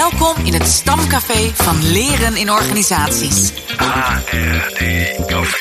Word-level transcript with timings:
Welkom 0.00 0.44
in 0.44 0.52
het 0.52 0.68
stamcafé 0.68 1.50
van 1.54 1.92
Leren 1.92 2.36
in 2.36 2.50
Organisaties. 2.50 3.52
HRD 3.76 4.80
Café. 5.26 5.58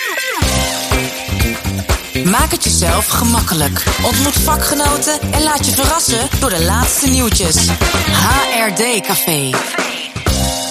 Maak 2.23 2.51
het 2.51 2.63
jezelf 2.63 3.07
gemakkelijk. 3.07 3.83
Ontmoet 4.03 4.33
vakgenoten 4.33 5.19
en 5.31 5.43
laat 5.43 5.65
je 5.65 5.71
verrassen 5.71 6.27
door 6.39 6.49
de 6.49 6.63
laatste 6.63 7.09
nieuwtjes. 7.09 7.67
HRD 8.11 9.01
Café. 9.01 9.51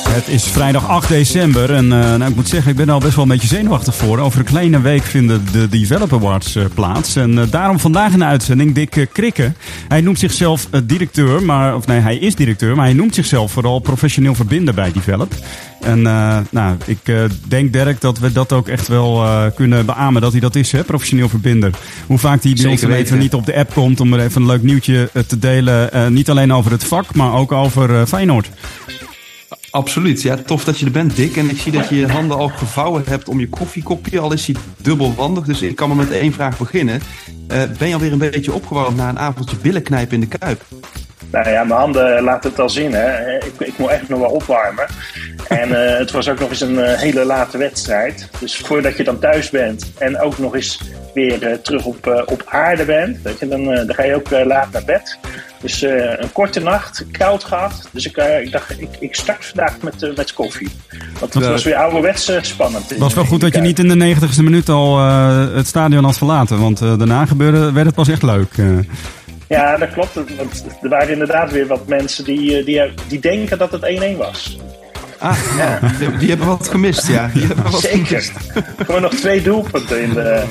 Het 0.08 0.28
is 0.28 0.44
vrijdag 0.44 0.88
8 0.88 1.08
december 1.08 1.74
en 1.74 1.84
eh, 1.84 1.98
nou, 2.16 2.30
ik 2.30 2.34
moet 2.34 2.48
zeggen, 2.48 2.70
ik 2.70 2.76
ben 2.76 2.86
er 2.86 2.92
al 2.92 3.00
best 3.00 3.14
wel 3.14 3.24
een 3.24 3.30
beetje 3.30 3.48
zenuwachtig 3.48 3.94
voor. 3.94 4.18
Over 4.18 4.38
een 4.38 4.44
kleine 4.44 4.80
week 4.80 5.02
vinden 5.02 5.46
de 5.52 5.68
Develop 5.68 6.12
Awards 6.12 6.54
eh, 6.54 6.64
plaats. 6.74 7.16
En 7.16 7.38
eh, 7.38 7.44
daarom 7.50 7.78
vandaag 7.78 8.12
in 8.12 8.18
de 8.18 8.24
uitzending 8.24 8.74
Dick 8.74 9.08
Krikke. 9.12 9.52
Hij 9.88 10.00
noemt 10.00 10.18
zichzelf 10.18 10.68
directeur, 10.84 11.42
maar, 11.42 11.74
of 11.74 11.86
nee, 11.86 12.00
hij 12.00 12.16
is 12.16 12.34
directeur, 12.34 12.76
maar 12.76 12.84
hij 12.84 12.94
noemt 12.94 13.14
zichzelf 13.14 13.52
vooral 13.52 13.78
professioneel 13.78 14.34
verbinder 14.34 14.74
bij 14.74 14.92
Develop. 14.92 15.34
En 15.80 16.02
nou, 16.50 16.76
ik 16.84 16.98
denk 17.48 17.72
Dirk 17.72 18.00
dat 18.00 18.18
we 18.18 18.32
dat 18.32 18.52
ook 18.52 18.68
echt 18.68 18.88
wel 18.88 19.24
kunnen 19.54 19.86
beamen 19.86 20.22
dat 20.22 20.32
hij 20.32 20.40
dat 20.40 20.54
is, 20.54 20.72
hè, 20.72 20.84
professioneel 20.84 21.28
verbinder. 21.28 21.70
Hoe 22.06 22.18
vaak 22.18 22.42
hij 22.42 22.52
bij 22.52 22.70
ons 23.00 23.10
niet 23.10 23.34
op 23.34 23.46
de 23.46 23.56
app 23.56 23.74
komt 23.74 24.00
om 24.00 24.12
er 24.12 24.20
even 24.20 24.40
een 24.40 24.46
leuk 24.46 24.62
nieuwtje 24.62 25.10
te 25.26 25.38
delen. 25.38 26.12
niet 26.12 26.30
alleen 26.30 26.52
over 26.52 26.70
het 26.70 26.84
vak, 26.84 27.14
maar 27.14 27.34
ook 27.34 27.52
over 27.52 28.06
Feyenoord. 28.06 28.48
Absoluut. 29.70 30.22
Ja, 30.22 30.36
tof 30.36 30.64
dat 30.64 30.78
je 30.78 30.84
er 30.84 30.92
bent, 30.92 31.16
Dick. 31.16 31.36
En 31.36 31.50
ik 31.50 31.58
zie 31.58 31.72
dat 31.72 31.88
je 31.88 31.96
je 31.96 32.08
handen 32.08 32.36
al 32.36 32.48
gevouwen 32.48 33.02
hebt 33.06 33.28
om 33.28 33.40
je 33.40 33.48
koffiekopje. 33.48 34.20
Al 34.20 34.32
is 34.32 34.46
hij 34.46 34.56
dubbelwandig, 34.76 35.44
dus 35.44 35.62
ik 35.62 35.76
kan 35.76 35.88
maar 35.88 35.96
met 35.96 36.10
één 36.10 36.32
vraag 36.32 36.58
beginnen. 36.58 37.00
Uh, 37.52 37.62
ben 37.78 37.88
je 37.88 37.94
alweer 37.94 38.12
een 38.12 38.18
beetje 38.18 38.52
opgewarmd 38.52 38.96
na 38.96 39.08
een 39.08 39.18
avondje 39.18 39.56
billenknijpen 39.56 40.14
in 40.14 40.20
de 40.20 40.38
Kuip? 40.38 40.64
Nou 41.30 41.48
ja, 41.48 41.64
mijn 41.64 41.80
handen 41.80 42.22
laten 42.22 42.50
het 42.50 42.58
al 42.58 42.70
zien. 42.70 42.92
Hè. 42.92 43.36
Ik, 43.36 43.52
ik 43.58 43.78
moet 43.78 43.90
echt 43.90 44.08
nog 44.08 44.20
wel 44.20 44.30
opwarmen. 44.30 44.86
En 45.48 45.68
uh, 45.68 45.98
het 45.98 46.10
was 46.10 46.28
ook 46.28 46.38
nog 46.38 46.50
eens 46.50 46.60
een 46.60 46.74
uh, 46.74 46.92
hele 46.92 47.24
late 47.24 47.58
wedstrijd. 47.58 48.28
Dus 48.40 48.56
voordat 48.56 48.96
je 48.96 49.04
dan 49.04 49.18
thuis 49.18 49.50
bent 49.50 49.92
en 49.98 50.20
ook 50.20 50.38
nog 50.38 50.54
eens 50.54 50.80
weer 51.14 51.42
uh, 51.42 51.54
terug 51.54 51.84
op, 51.84 52.24
op 52.26 52.42
aarde 52.44 52.84
bent, 52.84 53.22
weet 53.22 53.38
je, 53.38 53.48
dan, 53.48 53.64
dan 53.64 53.94
ga 53.94 54.04
je 54.04 54.14
ook 54.14 54.30
laat 54.30 54.72
naar 54.72 54.84
bed. 54.84 55.18
Dus 55.60 55.82
een 55.82 56.32
korte 56.32 56.60
nacht, 56.60 57.04
koud 57.10 57.44
gehad. 57.44 57.88
Dus 57.92 58.06
ik, 58.06 58.16
ik 58.16 58.52
dacht, 58.52 58.80
ik, 58.80 58.88
ik 58.98 59.14
start 59.14 59.44
vandaag 59.44 59.80
met, 59.80 60.16
met 60.16 60.32
koffie. 60.32 60.68
Want 61.20 61.34
het 61.34 61.46
was 61.46 61.64
weer 61.64 61.76
ouderwets 61.76 62.32
spannend. 62.40 62.90
Het 62.90 62.98
was 62.98 63.14
wel 63.14 63.24
goed 63.24 63.40
dat 63.40 63.54
je 63.54 63.60
niet 63.60 63.78
in 63.78 63.98
de 63.98 64.14
90ste 64.16 64.42
minuut 64.42 64.68
al 64.68 64.98
het 65.54 65.66
stadion 65.66 66.04
had 66.04 66.18
verlaten. 66.18 66.60
Want 66.60 66.78
daarna 66.78 67.26
gebeurde, 67.26 67.72
werd 67.72 67.86
het 67.86 67.94
pas 67.94 68.08
echt 68.08 68.22
leuk. 68.22 68.50
Ja, 69.48 69.76
dat 69.76 69.92
klopt. 69.92 70.14
Want 70.14 70.64
er 70.82 70.88
waren 70.88 71.08
inderdaad 71.08 71.52
weer 71.52 71.66
wat 71.66 71.86
mensen 71.86 72.24
die, 72.24 72.64
die, 72.64 72.82
die 73.08 73.20
denken 73.20 73.58
dat 73.58 73.72
het 73.72 74.00
1-1 74.14 74.16
was. 74.16 74.58
Ah, 75.18 75.38
ja. 75.56 75.80
die, 76.18 76.28
hebben 76.28 76.46
wat 76.46 76.68
gemist, 76.68 77.08
ja. 77.08 77.30
Die 77.34 77.46
hebben 77.46 77.70
wat 77.70 77.80
Zeker. 77.80 78.06
Gemist. 78.06 78.32
Gewoon 78.76 79.02
nog 79.02 79.14
twee 79.14 79.42
doelpunten 79.42 80.02
in 80.02 80.12
de 80.12 80.44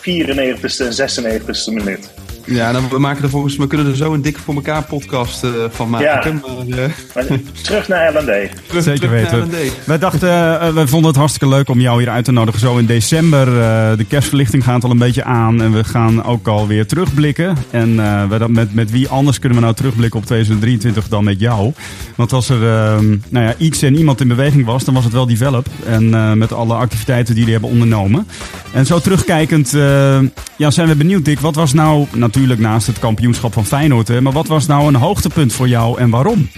94ste 0.00 0.86
en 0.86 1.42
96ste 1.42 1.72
minuut. 1.72 2.10
Ja, 2.44 2.72
dan 2.72 2.88
we 2.88 2.98
maken 2.98 3.22
er 3.22 3.30
volgens 3.30 3.56
we 3.56 3.66
kunnen 3.66 3.86
er 3.86 3.96
zo 3.96 4.14
een 4.14 4.22
dikke 4.22 4.40
voor 4.40 4.54
elkaar 4.54 4.82
podcast 4.82 5.44
uh, 5.44 5.50
van 5.70 5.90
maken. 5.90 6.06
Ja. 6.06 6.40
Maar, 6.64 6.78
uh... 6.78 6.86
maar, 7.14 7.38
terug 7.62 7.88
naar 7.88 8.12
LND. 8.12 8.50
Terug, 8.66 8.82
Zeker 8.82 9.08
terug 9.08 9.30
weten. 9.30 9.50
Wij 9.84 9.98
dachten, 9.98 10.28
uh, 10.28 10.68
we 10.68 10.86
vonden 10.86 11.08
het 11.08 11.18
hartstikke 11.18 11.54
leuk 11.54 11.68
om 11.68 11.80
jou 11.80 11.98
hier 11.98 12.10
uit 12.10 12.24
te 12.24 12.32
nodigen. 12.32 12.60
Zo 12.60 12.76
in 12.76 12.86
december. 12.86 13.46
de 13.96 14.04
kerstverlichting 14.08 14.64
gaat 14.64 14.84
al 14.84 14.90
een 14.90 14.98
beetje 14.98 15.24
aan. 15.24 15.62
En 15.62 15.72
we 15.72 15.84
gaan 15.84 16.24
ook 16.24 16.48
alweer 16.48 16.86
terugblikken. 16.86 17.56
En 17.70 17.96
we, 18.28 18.44
met, 18.48 18.74
met 18.74 18.90
wie 18.90 19.08
anders 19.08 19.38
kunnen 19.38 19.58
we 19.58 19.64
nou 19.64 19.76
terugblikken 19.76 20.20
op 20.20 20.26
2023 20.26 21.08
dan 21.08 21.24
met 21.24 21.40
jou? 21.40 21.72
Want 22.14 22.32
als 22.32 22.48
er 22.48 22.58
nou 23.28 23.46
ja, 23.46 23.54
iets 23.58 23.82
en 23.82 23.96
iemand 23.96 24.20
in 24.20 24.28
beweging 24.28 24.64
was, 24.64 24.84
dan 24.84 24.94
was 24.94 25.04
het 25.04 25.12
wel 25.12 25.26
Develop. 25.26 25.66
En 25.86 26.38
met 26.38 26.52
alle 26.52 26.74
activiteiten 26.74 27.34
die 27.34 27.44
die 27.44 27.52
hebben 27.52 27.70
ondernomen. 27.70 28.26
En 28.72 28.86
zo 28.86 28.98
terugkijkend, 28.98 29.70
ja, 30.56 30.70
zijn 30.70 30.88
we 30.88 30.96
benieuwd, 30.96 31.24
Dick. 31.24 31.40
Wat 31.40 31.54
was 31.54 31.72
nou 31.72 32.06
natuurlijk 32.34 32.68
naast 32.68 32.86
het 32.86 32.98
kampioenschap 32.98 33.52
van 33.52 33.66
Feyenoord. 33.66 34.20
Maar 34.20 34.32
wat 34.32 34.46
was 34.46 34.66
nou 34.66 34.86
een 34.86 34.94
hoogtepunt 34.94 35.52
voor 35.52 35.68
jou 35.68 35.98
en 35.98 36.10
waarom? 36.10 36.50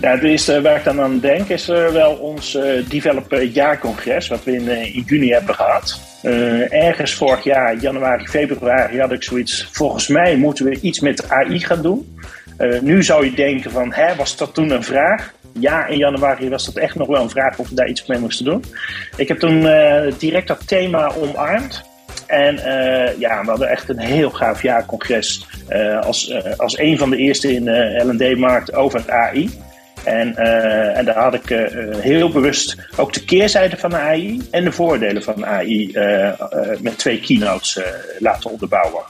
Het 0.00 0.22
eerste 0.22 0.60
waar 0.60 0.76
ik 0.76 0.84
dan 0.84 1.00
aan 1.00 1.20
denk 1.20 1.48
is 1.48 1.68
uh, 1.68 1.88
wel 1.88 2.12
ons 2.12 2.54
uh, 2.54 2.88
Developer 2.88 3.42
jaarcongres, 3.42 4.28
wat 4.28 4.44
we 4.44 4.52
in, 4.52 4.62
uh, 4.62 4.96
in, 4.96 5.02
juni 5.06 5.32
hebben 5.32 5.54
gehad. 5.54 6.00
ergens 6.68 7.14
vorig 7.14 7.44
jaar, 7.44 7.76
januari, 7.76 8.26
februari, 8.26 9.00
had 9.00 9.12
ik 9.12 9.22
zoiets. 9.22 9.68
Volgens 9.72 10.08
mij 10.08 10.36
moeten 10.36 10.64
we 10.64 10.80
iets 10.80 11.00
met 11.00 11.30
AI 11.30 11.60
gaan 11.60 11.82
doen. 11.82 12.18
nu 12.80 13.02
zou 13.02 13.24
je 13.24 13.34
denken 13.34 13.70
van, 13.70 13.92
hè, 13.92 14.16
was 14.16 14.36
dat 14.36 14.54
toen 14.54 14.70
een 14.70 14.84
vraag? 14.84 15.32
Ja, 15.52 15.86
in 15.86 15.98
januari 15.98 16.48
was 16.48 16.64
dat 16.64 16.76
echt 16.76 16.94
nog 16.94 17.08
wel 17.08 17.22
een 17.22 17.30
vraag 17.30 17.58
of 17.58 17.68
we 17.68 17.74
daar 17.74 17.88
iets 17.88 18.06
mee 18.06 18.18
moesten 18.18 18.44
doen. 18.44 18.64
Ik 19.16 19.28
heb 19.28 19.38
toen 19.38 19.60
direct 20.18 20.48
dat 20.48 20.68
thema 20.68 21.12
omarmd. 21.14 21.88
En 22.30 22.54
uh, 22.54 23.18
ja, 23.18 23.40
we 23.40 23.50
hadden 23.50 23.68
echt 23.68 23.88
een 23.88 23.98
heel 23.98 24.30
gaaf 24.30 24.62
jaarcongres. 24.62 25.46
Uh, 25.68 26.00
als, 26.00 26.28
uh, 26.28 26.38
als 26.56 26.78
een 26.78 26.98
van 26.98 27.10
de 27.10 27.16
eerste 27.16 27.54
in 27.54 27.64
de 27.64 28.04
LD-markt 28.06 28.74
over 28.74 29.10
AI. 29.10 29.50
En, 30.04 30.36
en 30.94 31.04
daar 31.04 31.18
had 31.18 31.34
ik 31.34 31.48
heel 31.96 32.30
bewust 32.30 32.76
ook 32.96 33.12
de 33.12 33.24
keerzijde 33.24 33.76
van 33.76 33.96
AI 33.96 34.40
en 34.50 34.64
de 34.64 34.72
voordelen 34.72 35.22
van 35.22 35.46
AI 35.46 35.92
met 36.80 36.98
twee 36.98 37.20
keynotes 37.20 37.80
laten 38.18 38.50
onderbouwen. 38.50 39.02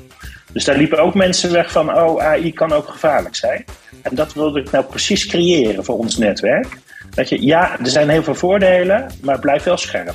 Dus 0.52 0.64
daar 0.64 0.76
liepen 0.76 0.98
ook 0.98 1.14
mensen 1.14 1.52
weg 1.52 1.72
van, 1.72 1.96
oh, 1.96 2.22
AI 2.22 2.52
kan 2.52 2.72
ook 2.72 2.88
gevaarlijk 2.88 3.36
zijn. 3.36 3.64
En 4.02 4.14
dat 4.14 4.34
wilde 4.34 4.60
ik 4.60 4.70
nou 4.70 4.84
precies 4.84 5.26
creëren 5.26 5.84
voor 5.84 5.98
ons 5.98 6.16
netwerk. 6.16 6.78
Dat 7.14 7.28
je, 7.28 7.42
ja, 7.42 7.78
er 7.78 7.90
zijn 7.90 8.08
heel 8.08 8.22
veel 8.22 8.34
voordelen, 8.34 9.10
maar 9.22 9.38
blijf 9.38 9.62
wel 9.62 9.76
scherp. 9.76 10.14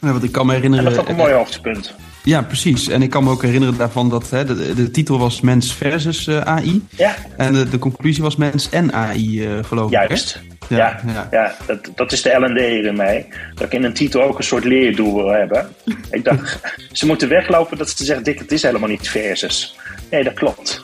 Ja, 0.00 0.10
want 0.10 0.24
ik 0.24 0.32
kan 0.32 0.46
me 0.46 0.52
herinneren. 0.52 0.86
En 0.86 0.92
dat 0.92 1.00
is 1.00 1.08
ook 1.08 1.16
een 1.16 1.22
mooi 1.22 1.32
hoogtepunt. 1.32 1.94
Ja, 2.22 2.42
precies. 2.42 2.88
En 2.88 3.02
ik 3.02 3.10
kan 3.10 3.24
me 3.24 3.30
ook 3.30 3.42
herinneren 3.42 3.76
daarvan 3.76 4.08
dat 4.08 4.30
hè, 4.30 4.44
de, 4.44 4.74
de 4.74 4.90
titel 4.90 5.18
was 5.18 5.40
Mens 5.40 5.74
versus 5.74 6.26
uh, 6.26 6.40
AI. 6.40 6.86
Ja. 6.90 7.14
En 7.36 7.52
de, 7.52 7.68
de 7.68 7.78
conclusie 7.78 8.22
was 8.22 8.36
Mens 8.36 8.70
en 8.70 8.92
AI, 8.92 9.46
uh, 9.46 9.64
geloof 9.64 9.90
Juist. 9.90 10.10
ik. 10.10 10.10
Juist. 10.10 10.48
Ja, 10.68 11.00
ja, 11.06 11.28
ja. 11.30 11.54
dat, 11.66 11.90
dat 11.94 12.12
is 12.12 12.22
de 12.22 12.30
LD 12.30 12.58
in 12.86 12.96
mij. 12.96 13.26
Dat 13.54 13.66
ik 13.66 13.72
in 13.72 13.84
een 13.84 13.92
titel 13.92 14.22
ook 14.22 14.38
een 14.38 14.44
soort 14.44 14.64
leerdoel 14.64 15.14
wil 15.14 15.28
hebben. 15.28 15.68
ik 16.10 16.24
dacht, 16.24 16.60
ze 16.92 17.06
moeten 17.06 17.28
weglopen 17.28 17.78
dat 17.78 17.90
ze 17.90 18.04
zeggen, 18.04 18.24
Dick, 18.24 18.38
het 18.38 18.52
is 18.52 18.62
helemaal 18.62 18.88
niet 18.88 19.08
versus. 19.08 19.76
Nee, 20.10 20.24
dat 20.24 20.34
klopt. 20.34 20.82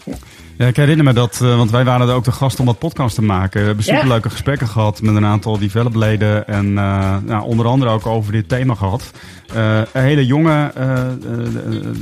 Ja, 0.58 0.66
ik 0.66 0.76
herinner 0.76 1.04
me 1.04 1.12
dat, 1.12 1.40
uh, 1.42 1.56
want 1.56 1.70
wij 1.70 1.84
waren 1.84 2.08
er 2.08 2.14
ook 2.14 2.24
de 2.24 2.32
gast 2.32 2.60
om 2.60 2.66
dat 2.66 2.78
podcast 2.78 3.14
te 3.14 3.22
maken. 3.22 3.60
We 3.60 3.66
hebben 3.66 3.84
super 3.84 4.02
Ja. 4.02 4.08
leuke 4.08 4.30
gesprekken 4.30 4.68
gehad 4.68 5.02
met 5.02 5.16
een 5.16 5.24
aantal 5.24 5.58
developleden. 5.58 6.46
En 6.48 6.66
uh, 6.66 7.16
nou, 7.24 7.42
onder 7.44 7.66
andere 7.66 7.90
ook 7.90 8.06
over 8.06 8.32
dit 8.32 8.48
thema 8.48 8.74
gehad. 8.74 9.10
Uh, 9.56 9.80
hele 9.92 10.26
jonge 10.26 10.70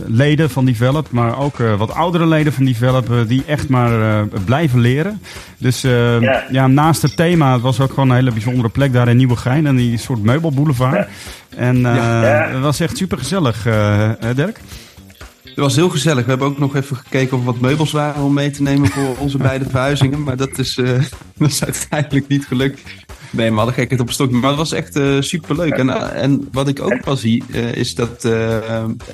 leden 0.06 0.50
van 0.50 0.64
Develop, 0.64 1.10
maar 1.10 1.38
ook 1.38 1.56
wat 1.78 1.92
oudere 1.94 2.26
leden 2.26 2.52
van 2.52 2.64
Develop, 2.64 3.08
die 3.26 3.42
echt 3.46 3.68
maar 3.68 4.26
blijven 4.44 4.80
leren. 4.80 5.20
Dus 5.58 5.80
Ja. 5.80 6.42
ja. 6.50 6.66
naast 6.66 7.02
het 7.02 7.16
thema, 7.16 7.52
het 7.52 7.62
was 7.62 7.80
ook 7.80 7.92
gewoon 7.92 8.08
een 8.10 8.16
hele 8.16 8.30
bijzondere 8.32 8.68
plek 8.68 8.92
daar 8.92 9.08
in 9.08 9.16
Nieuwegein. 9.16 9.66
En 9.66 9.76
die 9.76 9.96
soort 9.98 10.22
meubelboulevard. 10.22 10.94
Ja. 10.94 11.06
En 11.56 11.84
het 11.84 12.60
was 12.62 12.80
echt 12.80 12.96
super 12.96 13.18
gezellig, 13.18 13.62
Dirk. 14.34 14.60
Het 15.54 15.62
was 15.64 15.76
heel 15.76 15.88
gezellig. 15.88 16.24
We 16.24 16.30
hebben 16.30 16.48
ook 16.48 16.58
nog 16.58 16.76
even 16.76 16.96
gekeken 16.96 17.36
of 17.36 17.44
wat 17.44 17.60
meubels 17.60 17.92
waren 17.92 18.22
om 18.22 18.32
mee 18.32 18.50
te 18.50 18.62
nemen 18.62 18.88
voor 18.88 19.16
onze 19.18 19.38
beide 19.38 19.64
verhuizingen. 19.68 20.22
Maar 20.22 20.36
dat 20.36 20.58
is, 20.58 20.78
is 21.38 21.64
uiteindelijk 21.64 22.28
niet 22.28 22.46
gelukt. 22.46 22.80
Nee, 23.30 23.50
we 23.50 23.56
hadden 23.56 23.74
gekheid 23.74 24.00
op 24.00 24.06
een 24.06 24.12
stokje. 24.12 24.36
Maar 24.36 24.48
het 24.48 24.58
was 24.58 24.72
echt 24.72 24.96
uh, 24.96 25.20
superleuk. 25.20 25.72
En, 25.72 25.86
uh, 25.86 26.22
en 26.22 26.48
wat 26.52 26.68
ik 26.68 26.80
ook 26.80 27.04
wel 27.04 27.16
zie, 27.16 27.44
is 27.74 27.94
dat, 27.94 28.22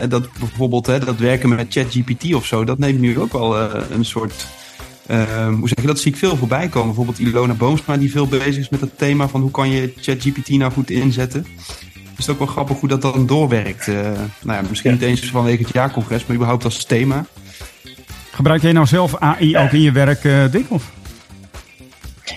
dat 0.08 0.32
bijvoorbeeld 0.38 0.86
hè, 0.86 0.98
dat 0.98 1.18
werken 1.18 1.48
met 1.48 1.66
ChatGPT 1.68 2.34
of 2.34 2.46
zo, 2.46 2.64
dat 2.64 2.78
neemt 2.78 3.00
nu 3.00 3.18
ook 3.18 3.32
wel 3.32 3.60
een 3.90 4.04
soort. 4.04 4.46
hoe 5.58 5.68
zeg 5.68 5.80
je 5.80 5.86
dat? 5.86 6.00
Zie 6.00 6.12
ik 6.12 6.18
veel 6.18 6.36
voorbij 6.36 6.68
komen. 6.68 6.86
Bijvoorbeeld 6.86 7.18
Ilona 7.18 7.54
Boomsma, 7.54 7.96
die 7.96 8.10
veel 8.10 8.26
bezig 8.26 8.56
is 8.56 8.68
met 8.68 8.80
het 8.80 8.98
thema 8.98 9.28
van 9.28 9.40
hoe 9.40 9.50
kan 9.50 9.70
je 9.70 9.92
ChatGPT 10.00 10.48
nou 10.48 10.72
goed 10.72 10.90
inzetten 10.90 11.46
is 12.20 12.26
het 12.26 12.34
ook 12.34 12.44
wel 12.44 12.54
grappig 12.54 12.80
hoe 12.80 12.88
dat 12.88 13.02
dan 13.02 13.26
doorwerkt. 13.26 13.86
Uh, 13.86 13.94
nou 14.42 14.62
ja, 14.62 14.62
misschien 14.68 14.92
niet 14.92 15.02
eens 15.02 15.30
vanwege 15.30 15.62
het 15.62 15.72
jaarcongres, 15.72 16.26
maar 16.26 16.36
überhaupt 16.36 16.64
als 16.64 16.84
thema. 16.84 17.24
Gebruik 18.30 18.62
jij 18.62 18.72
nou 18.72 18.86
zelf 18.86 19.16
AI 19.16 19.56
ook 19.56 19.72
in 19.72 19.80
je 19.80 19.92
werk, 19.92 20.24
uh, 20.24 20.44
Dick? 20.50 20.64
Of? 20.68 20.90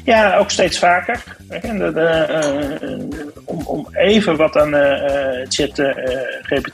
Ja, 0.03 0.38
ook 0.38 0.51
steeds 0.51 0.79
vaker. 0.79 1.23
De, 1.61 1.91
uh, 2.75 3.65
om, 3.65 3.88
even 3.91 4.35
wat 4.35 4.57
aan 4.57 4.71
chat 5.50 5.71
GPT 6.41 6.73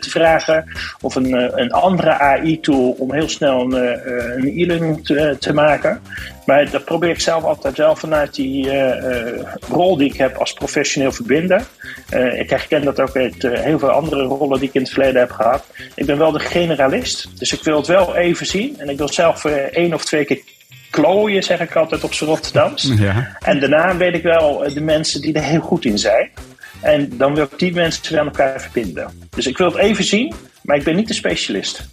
te 0.00 0.10
vragen. 0.10 0.64
Of 1.00 1.14
een, 1.14 1.60
een 1.60 1.72
andere 1.72 2.10
AI-tool 2.10 2.90
om 2.98 3.12
heel 3.12 3.28
snel 3.28 3.60
een, 3.60 3.72
een 4.36 4.52
e-learning 4.58 5.06
te, 5.06 5.36
te, 5.38 5.52
maken. 5.52 6.00
Maar 6.46 6.70
dat 6.70 6.84
probeer 6.84 7.10
ik 7.10 7.20
zelf 7.20 7.44
altijd 7.44 7.76
wel 7.76 7.96
vanuit 7.96 8.34
die 8.34 8.70
rol 9.68 9.96
die 9.96 10.10
ik 10.10 10.16
heb 10.16 10.36
als 10.36 10.52
professioneel 10.52 11.12
verbinder. 11.12 11.66
ik 12.34 12.50
herken 12.50 12.84
dat 12.84 13.00
ook 13.00 13.16
uit 13.16 13.42
heel 13.42 13.78
veel 13.78 13.90
andere 13.90 14.22
rollen 14.22 14.58
die 14.58 14.68
ik 14.68 14.74
in 14.74 14.82
het 14.82 14.90
verleden 14.90 15.20
heb 15.20 15.30
gehad. 15.30 15.66
Ik 15.94 16.06
ben 16.06 16.18
wel 16.18 16.32
de 16.32 16.38
generalist, 16.38 17.38
dus 17.38 17.52
ik 17.52 17.62
wil 17.62 17.76
het 17.76 17.86
wel 17.86 18.16
even 18.16 18.46
zien. 18.46 18.80
En 18.80 18.88
ik 18.88 18.98
wil 18.98 19.08
zelf 19.08 19.44
één 19.44 19.94
of 19.94 20.04
twee 20.04 20.24
keer 20.24 20.40
klooien, 20.94 21.42
zeg 21.42 21.60
ik 21.60 21.76
altijd 21.76 22.04
op 22.04 22.14
z'n 22.14 22.24
Rotterdams. 22.24 22.92
Ja. 22.96 23.36
En 23.40 23.60
daarna 23.60 23.96
weet 23.96 24.14
ik 24.14 24.22
wel 24.22 24.72
de 24.74 24.80
mensen 24.80 25.20
die 25.20 25.32
er 25.32 25.42
heel 25.42 25.60
goed 25.60 25.84
in 25.84 25.98
zijn. 25.98 26.30
En 26.80 27.16
dan 27.16 27.34
wil 27.34 27.44
ik 27.44 27.58
die 27.58 27.72
mensen 27.72 28.10
weer 28.10 28.20
aan 28.20 28.26
elkaar 28.26 28.60
verbinden. 28.60 29.28
Dus 29.30 29.46
ik 29.46 29.58
wil 29.58 29.66
het 29.66 29.76
even 29.76 30.04
zien, 30.04 30.34
maar 30.62 30.76
ik 30.76 30.84
ben 30.84 30.96
niet 30.96 31.08
de 31.08 31.14
specialist. 31.14 31.88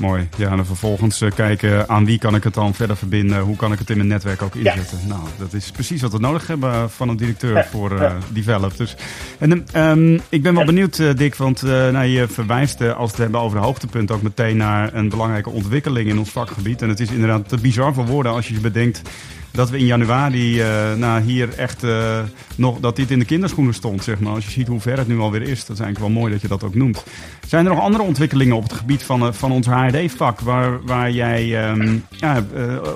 Mooi. 0.00 0.28
Ja, 0.36 0.50
en 0.50 0.56
dan 0.56 0.66
vervolgens 0.66 1.22
uh, 1.22 1.30
kijken 1.30 1.88
aan 1.88 2.04
wie 2.04 2.18
kan 2.18 2.34
ik 2.34 2.44
het 2.44 2.54
dan 2.54 2.74
verder 2.74 2.96
verbinden. 2.96 3.40
Hoe 3.40 3.56
kan 3.56 3.72
ik 3.72 3.78
het 3.78 3.90
in 3.90 3.96
mijn 3.96 4.08
netwerk 4.08 4.42
ook 4.42 4.54
inzetten. 4.54 4.98
Ja. 5.02 5.08
Nou, 5.08 5.20
dat 5.38 5.52
is 5.52 5.70
precies 5.70 6.02
wat 6.02 6.12
we 6.12 6.18
nodig 6.18 6.46
hebben 6.46 6.90
van 6.90 7.08
een 7.08 7.16
directeur 7.16 7.66
voor 7.70 7.92
uh, 7.92 8.00
ja. 8.00 8.16
Develop. 8.28 8.76
Dus, 8.76 8.96
en, 9.38 9.66
um, 9.76 10.20
ik 10.28 10.42
ben 10.42 10.54
wel 10.54 10.64
benieuwd, 10.64 10.98
uh, 10.98 11.14
Dick, 11.14 11.34
want 11.34 11.62
nou, 11.62 12.04
je 12.04 12.28
verwijst, 12.28 12.80
als 12.80 12.96
we 12.96 13.02
het 13.02 13.16
hebben 13.16 13.40
over 13.40 13.58
de 13.58 13.64
hoogtepunt, 13.64 14.10
ook 14.10 14.22
meteen 14.22 14.56
naar 14.56 14.94
een 14.94 15.08
belangrijke 15.08 15.50
ontwikkeling 15.50 16.08
in 16.08 16.18
ons 16.18 16.30
vakgebied. 16.30 16.82
En 16.82 16.88
het 16.88 17.00
is 17.00 17.10
inderdaad 17.10 17.48
te 17.48 17.58
bizar 17.58 17.94
voor 17.94 18.06
woorden 18.06 18.32
als 18.32 18.48
je 18.48 18.54
je 18.54 18.60
bedenkt 18.60 19.02
dat 19.50 19.70
we 19.70 19.78
in 19.78 19.84
januari 19.84 20.60
uh, 20.60 20.94
nou, 20.94 21.22
hier 21.22 21.54
echt 21.54 21.84
uh, 21.84 22.18
nog 22.56 22.80
dat 22.80 22.96
dit 22.96 23.10
in 23.10 23.18
de 23.18 23.24
kinderschoenen 23.24 23.74
stond, 23.74 24.04
zeg 24.04 24.20
maar. 24.20 24.34
Als 24.34 24.44
je 24.44 24.50
ziet 24.50 24.66
hoe 24.66 24.80
ver 24.80 24.98
het 24.98 25.08
nu 25.08 25.18
alweer 25.18 25.42
is, 25.42 25.64
dat 25.64 25.76
is 25.76 25.82
eigenlijk 25.82 25.98
wel 25.98 26.20
mooi 26.20 26.32
dat 26.32 26.42
je 26.42 26.48
dat 26.48 26.64
ook 26.64 26.74
noemt. 26.74 27.04
Zijn 27.46 27.66
er 27.66 27.74
nog 27.74 27.82
andere 27.82 28.04
ontwikkelingen 28.04 28.56
op 28.56 28.62
het 28.62 28.72
gebied 28.72 29.02
van, 29.02 29.22
uh, 29.22 29.32
van 29.32 29.52
ons 29.52 29.66
HRD-vak 29.66 30.40
waar, 30.40 30.84
waar 30.84 31.10
jij 31.10 31.70
um, 31.70 32.04
ja, 32.10 32.44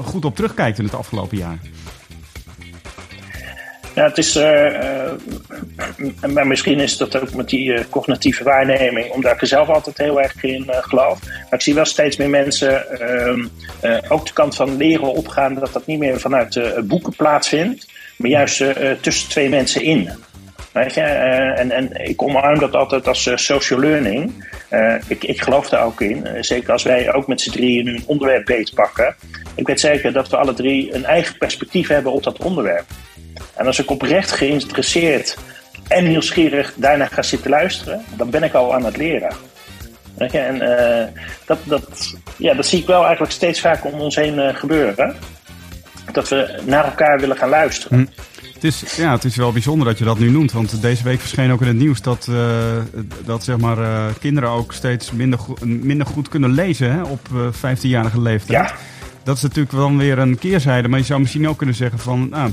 goed 0.03 0.25
op 0.25 0.37
terugkijkt 0.37 0.79
in 0.79 0.85
het 0.85 0.95
afgelopen 0.95 1.37
jaar? 1.37 1.59
Ja, 3.95 4.05
het 4.05 4.19
is, 4.19 4.37
uh, 4.37 5.11
maar 6.33 6.47
misschien 6.47 6.81
is 6.81 6.97
dat 6.97 7.21
ook 7.21 7.35
met 7.35 7.49
die 7.49 7.73
uh, 7.73 7.81
cognitieve 7.91 8.45
waarneming, 8.45 9.11
omdat 9.11 9.33
ik 9.33 9.41
er 9.41 9.47
zelf 9.47 9.69
altijd 9.69 9.99
heel 9.99 10.23
erg 10.23 10.43
in 10.43 10.67
geloof. 10.69 11.19
Maar 11.23 11.47
ik 11.51 11.61
zie 11.61 11.75
wel 11.75 11.85
steeds 11.85 12.17
meer 12.17 12.31
mensen 12.31 13.01
ehm, 13.01 13.47
ook 14.09 14.27
de 14.27 14.33
kant 14.33 14.57
van 14.57 14.77
leren 14.77 15.13
opgaan 15.13 15.55
dat 15.55 15.73
dat 15.73 15.87
niet 15.87 15.99
meer 15.99 16.21
vanuit 16.21 16.61
boeken 16.89 17.17
plaatsvindt, 17.17 17.87
maar 18.17 18.31
juist 18.31 18.65
tussen 19.01 19.29
twee 19.29 19.49
mensen 19.49 19.83
in. 19.83 20.11
Weet 20.73 20.95
je? 20.95 21.01
en, 21.01 21.71
en 21.71 22.07
ik 22.09 22.23
omarm 22.23 22.59
dat 22.59 22.75
altijd 22.75 23.09
als 23.09 23.31
social 23.35 23.81
learning. 23.81 24.45
ik, 25.09 25.25
ik 25.25 25.43
geloof 25.43 25.69
daar 25.69 25.85
ook 25.85 26.01
in. 26.01 26.27
zeker 26.41 26.73
als 26.73 26.83
wij 26.83 27.15
ook 27.15 27.27
met 27.27 27.41
z'n 27.41 27.51
drieën 27.51 27.87
een 27.87 28.05
onderwerp 28.07 28.45
beetpakken. 28.45 29.15
Ik 29.55 29.67
weet 29.67 29.81
zeker 29.81 30.13
dat 30.13 30.29
we 30.29 30.37
alle 30.37 30.55
drie 30.55 30.95
een 30.95 31.05
eigen 31.05 31.39
perspectief 31.39 31.89
hebben 31.89 32.13
op 32.13 32.23
dat 32.23 32.39
onderwerp. 32.39 32.87
En 33.57 33.67
als 33.67 33.79
ik 33.79 33.91
oprecht 33.91 34.33
geïnteresseerd 34.33 35.37
en 35.89 36.09
nieuwsgierig 36.09 36.73
daarna 36.77 37.07
ga 37.07 37.23
zitten 37.23 37.51
luisteren, 37.51 38.05
dan 38.17 38.31
ben 38.31 38.43
ik 38.43 38.55
al 38.55 38.75
aan 38.75 38.85
het 38.85 38.97
leren. 38.97 39.33
En 40.17 40.55
uh, 40.55 41.23
dat, 41.47 41.59
dat, 41.65 42.15
ja, 42.37 42.55
dat 42.55 42.67
zie 42.67 42.81
ik 42.81 42.87
wel 42.87 43.03
eigenlijk 43.03 43.33
steeds 43.33 43.61
vaker 43.61 43.93
om 43.93 44.01
ons 44.01 44.17
heen 44.17 44.35
uh, 44.35 44.55
gebeuren. 44.55 45.17
Dat 46.13 46.29
we 46.29 46.61
naar 46.67 46.85
elkaar 46.85 47.21
willen 47.21 47.37
gaan 47.37 47.49
luisteren. 47.49 47.99
Hm. 47.99 48.23
Het 48.55 48.65
is, 48.65 48.97
ja, 48.97 49.13
het 49.13 49.25
is 49.25 49.37
wel 49.37 49.53
bijzonder 49.53 49.87
dat 49.87 49.99
je 49.99 50.05
dat 50.05 50.19
nu 50.19 50.31
noemt. 50.31 50.53
Want 50.53 50.83
deze 50.83 51.03
week 51.03 51.21
verscheen 51.21 51.53
ook 51.53 51.61
in 51.61 51.67
het 51.67 51.77
nieuws 51.77 52.03
dat, 52.03 52.27
uh, 52.31 52.37
dat 53.25 53.45
zeg 53.45 53.57
maar, 53.57 54.13
kinderen 54.21 54.51
ook 54.51 54.73
steeds 54.73 55.13
minder, 55.13 55.39
go 55.39 55.57
minder 55.61 56.07
goed 56.07 56.29
kunnen 56.29 56.51
lezen 56.51 56.93
hè, 56.93 57.03
op 57.03 57.29
15-jarige 57.57 58.21
leeftijd. 58.21 58.69
Ja. 58.69 58.77
Dat 59.23 59.37
is 59.37 59.43
natuurlijk 59.43 59.73
wel 59.73 59.97
weer 59.97 60.19
een 60.19 60.39
keerzijde. 60.39 60.89
Maar 60.89 60.99
je 60.99 61.05
zou 61.05 61.21
misschien 61.21 61.49
ook 61.49 61.57
kunnen 61.57 61.75
zeggen 61.75 61.99
van... 61.99 62.29
Nou, 62.29 62.51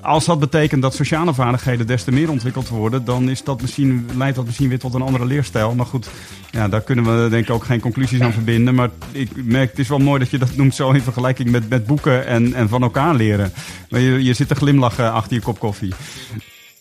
als 0.00 0.24
dat 0.24 0.38
betekent 0.38 0.82
dat 0.82 0.94
sociale 0.94 1.34
vaardigheden 1.34 1.86
des 1.86 2.04
te 2.04 2.12
meer 2.12 2.30
ontwikkeld 2.30 2.68
worden, 2.68 3.04
dan 3.04 3.28
is 3.28 3.42
dat 3.44 3.60
misschien, 3.60 4.08
leidt 4.16 4.36
dat 4.36 4.44
misschien 4.44 4.68
weer 4.68 4.78
tot 4.78 4.94
een 4.94 5.02
andere 5.02 5.26
leerstijl. 5.26 5.74
Maar 5.74 5.86
goed, 5.86 6.08
ja, 6.50 6.68
daar 6.68 6.80
kunnen 6.80 7.22
we 7.22 7.28
denk 7.28 7.44
ik 7.44 7.54
ook 7.54 7.64
geen 7.64 7.80
conclusies 7.80 8.20
aan 8.20 8.32
verbinden. 8.32 8.74
Maar 8.74 8.90
ik 9.12 9.30
merk, 9.34 9.70
het 9.70 9.78
is 9.78 9.88
wel 9.88 9.98
mooi 9.98 10.18
dat 10.18 10.30
je 10.30 10.38
dat 10.38 10.56
noemt 10.60 10.74
zo 10.74 10.90
in 10.90 11.00
vergelijking 11.00 11.50
met, 11.50 11.68
met 11.68 11.86
boeken 11.86 12.26
en, 12.26 12.54
en 12.54 12.68
van 12.68 12.82
elkaar 12.82 13.14
leren. 13.14 13.52
Maar 13.90 14.00
je, 14.00 14.24
je 14.24 14.34
zit 14.34 14.48
te 14.48 14.54
glimlachen 14.54 15.12
achter 15.12 15.34
je 15.36 15.42
kop 15.42 15.58
koffie. 15.58 15.92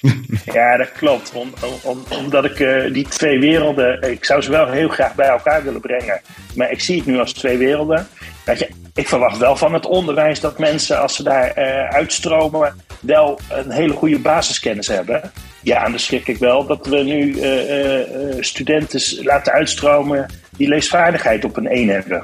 Ja, 0.54 0.78
dat 0.78 0.92
klopt. 0.92 1.32
Om, 1.34 1.54
om, 1.82 2.04
omdat 2.10 2.46
ik 2.46 2.60
uh, 2.60 2.94
die 2.94 3.08
twee 3.08 3.40
werelden, 3.40 4.12
ik 4.12 4.26
zou 4.26 4.42
ze 4.42 4.52
wel 4.52 4.72
heel 4.72 4.90
graag 4.90 5.16
bij 5.16 5.28
elkaar 5.28 5.64
willen 5.64 5.82
brengen. 5.82 6.22
Maar 6.56 6.72
ik 6.72 6.82
zie 6.82 6.98
het 6.98 7.06
nu 7.06 7.20
als 7.20 7.34
twee 7.34 7.58
werelden. 7.58 8.08
Weet 8.46 8.60
je, 8.60 8.70
ik 8.94 9.08
verwacht 9.08 9.38
wel 9.38 9.56
van 9.56 9.74
het 9.74 9.86
onderwijs 9.86 10.40
dat 10.40 10.60
mensen, 10.60 11.02
als 11.02 11.16
ze 11.16 11.24
daar 11.24 11.58
uh, 11.58 11.90
uitstromen, 11.90 12.76
wel 13.00 13.40
een 13.50 13.72
hele 13.72 13.94
goede 13.94 14.20
basiskennis 14.20 14.88
hebben. 14.88 15.32
Ja, 15.62 15.86
en 15.86 15.92
dan 15.92 16.00
schrik 16.00 16.28
ik 16.28 16.38
wel 16.38 16.66
dat 16.66 16.86
we 16.86 16.98
nu 16.98 17.36
uh, 17.36 18.44
studenten 18.44 19.24
laten 19.24 19.54
uitstromen 19.54 20.26
die 20.58 20.68
leesvaardigheid 20.68 21.46
op 21.46 21.58
een 21.58 21.68
1 21.68 21.90
hebben. 21.90 22.24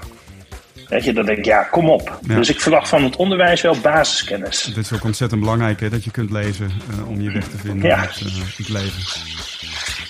Weet 0.89 1.03
je, 1.03 1.13
dan 1.13 1.25
denk 1.25 1.37
ik, 1.37 1.45
ja, 1.45 1.63
kom 1.63 1.89
op. 1.89 2.19
Ja. 2.27 2.35
Dus 2.35 2.49
ik 2.49 2.61
verwacht 2.61 2.89
van 2.89 3.03
het 3.03 3.15
onderwijs 3.15 3.61
wel 3.61 3.77
basiskennis. 3.81 4.63
Het 4.63 4.77
is 4.77 4.93
ook 4.93 5.03
ontzettend 5.03 5.41
belangrijk 5.41 5.79
hè, 5.79 5.89
dat 5.89 6.03
je 6.03 6.11
kunt 6.11 6.31
lezen 6.31 6.71
om 7.07 7.21
je 7.21 7.31
weg 7.31 7.47
te 7.47 7.57
vinden 7.57 7.89
ja. 7.89 8.03
in 8.03 8.25
het 8.57 8.69
leven. 8.69 9.01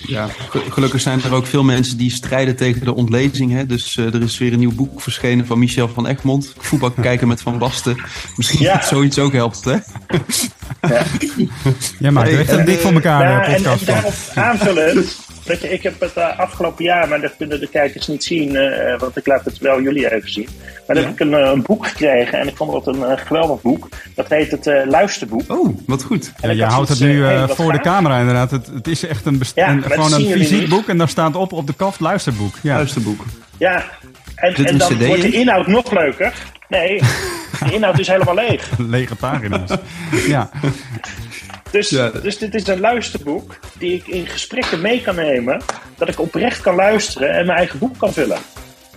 Ja, 0.10 0.28
gelukkig 0.70 1.02
zijn 1.02 1.24
er 1.24 1.34
ook 1.34 1.46
veel 1.46 1.64
mensen 1.64 1.98
die 1.98 2.12
strijden 2.12 2.56
tegen 2.56 2.86
de 2.86 2.94
ontlezing. 2.94 3.52
Hè? 3.52 3.66
Dus 3.66 3.98
uh, 3.98 4.14
er 4.14 4.22
is 4.22 4.38
weer 4.38 4.54
een 4.54 4.60
nieuw 4.60 4.76
boek 4.76 5.02
verschenen 5.02 5.46
van 5.46 5.60
Michel 5.60 5.90
van 5.90 6.08
Egmond. 6.08 6.54
Voetbal 6.58 6.92
kijken 7.02 7.28
met 7.28 7.42
Van 7.42 7.58
Basten. 7.58 8.02
Misschien 8.36 8.62
ja. 8.62 8.74
dat 8.74 8.86
zoiets 8.86 9.20
ook 9.20 9.34
helpt, 9.34 9.64
hè? 9.64 9.72
Ja, 9.72 11.06
ja 12.00 12.12
maar 12.12 12.28
het 12.28 12.48
hey, 12.48 12.64
dik 12.64 12.80
voor 12.80 12.94
elkaar. 12.94 13.22
Ja, 13.22 13.44
en, 13.44 13.66
en 13.66 13.78
daarop 13.86 14.14
aanvullend... 14.36 15.29
Weet 15.50 15.62
je, 15.62 15.70
ik 15.70 15.84
heb 15.84 16.00
het 16.00 16.18
uh, 16.18 16.40
afgelopen 16.40 16.84
jaar, 16.84 17.08
maar 17.08 17.22
dat 17.22 17.36
kunnen 17.38 17.60
de 17.60 17.68
kijkers 17.68 18.08
niet 18.08 18.24
zien, 18.24 18.56
uh, 18.56 19.00
want 19.00 19.18
ik 19.18 19.28
laat 19.28 19.46
het 19.46 19.58
wel 19.58 19.82
jullie 19.82 20.14
even 20.14 20.32
zien. 20.32 20.48
Maar 20.88 20.96
dan 20.96 20.96
ja. 20.96 21.02
heb 21.02 21.12
ik 21.12 21.20
een, 21.20 21.32
uh, 21.32 21.52
een, 21.54 21.62
boek 21.62 21.88
gekregen 21.88 22.40
en 22.40 22.48
ik 22.48 22.56
vond 22.56 22.72
dat 22.72 22.96
een 22.96 23.18
geweldig 23.18 23.62
boek. 23.62 23.88
Dat 24.16 24.30
heet 24.30 24.52
het 24.52 24.66
Luisterboek. 24.86 25.44
Oh, 25.48 25.78
wat 25.86 26.04
goed. 26.04 26.34
Ja, 26.42 26.52
je 26.52 26.64
houdt 26.64 26.90
het 26.90 27.00
nu 27.00 27.24
voor 27.48 27.72
de 27.72 27.80
camera 27.80 28.20
inderdaad. 28.20 28.52
Het, 28.52 28.68
het 28.68 28.88
is 28.88 29.06
echt 29.06 29.26
een, 29.26 29.42
ja, 29.56 29.70
een 29.70 29.84
gewoon 29.84 30.14
een 30.14 30.32
fysiek 30.32 30.70
boek 30.70 30.88
en 30.88 30.98
daar 30.98 31.10
staat 31.10 31.36
op 31.36 31.54
op 31.54 31.68
de 31.68 31.74
kaft 31.74 32.00
luisterboek. 32.00 32.56
Ja. 32.62 32.76
Luisterboek. 32.76 33.22
Ja, 33.58 33.86
en, 34.36 34.54
en 34.54 34.78
dan 34.78 34.90
CD? 34.90 35.06
wordt 35.06 35.22
de 35.22 35.32
inhoud 35.32 35.68
nog 35.68 35.92
leuker. 35.92 36.34
Nee, 36.68 37.02
de 37.66 37.74
inhoud 37.74 38.00
is 38.00 38.08
helemaal 38.08 38.36
leeg. 38.36 38.70
Lege 38.78 39.16
pagina's. 39.16 39.72
ja. 40.28 40.50
Dus, 41.72 41.90
ja. 41.90 42.10
dus 42.10 42.38
dit 42.38 42.56
is 42.56 42.68
een 42.68 42.80
luisterboek 42.80 43.60
die 43.78 43.94
ik 43.94 44.08
in 44.08 44.28
gesprekken 44.28 44.82
mee 44.82 45.02
kan 45.02 45.16
nemen. 45.16 45.62
Dat 45.98 46.10
ik 46.10 46.20
oprecht 46.20 46.62
kan 46.62 46.76
luisteren 46.76 47.30
en 47.30 47.46
mijn 47.46 47.58
eigen 47.58 47.80
boek 47.80 47.98
kan 47.98 48.14
vullen. 48.14 48.38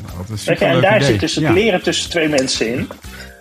Nou, 0.07 0.27
dat 0.29 0.59
je, 0.59 0.65
en 0.65 0.81
daar 0.81 0.97
idee. 0.97 1.09
zit 1.09 1.21
dus 1.21 1.35
het 1.35 1.45
ja. 1.45 1.53
leren 1.53 1.83
tussen 1.83 2.11
twee 2.11 2.29
mensen 2.29 2.67
in. 2.67 2.89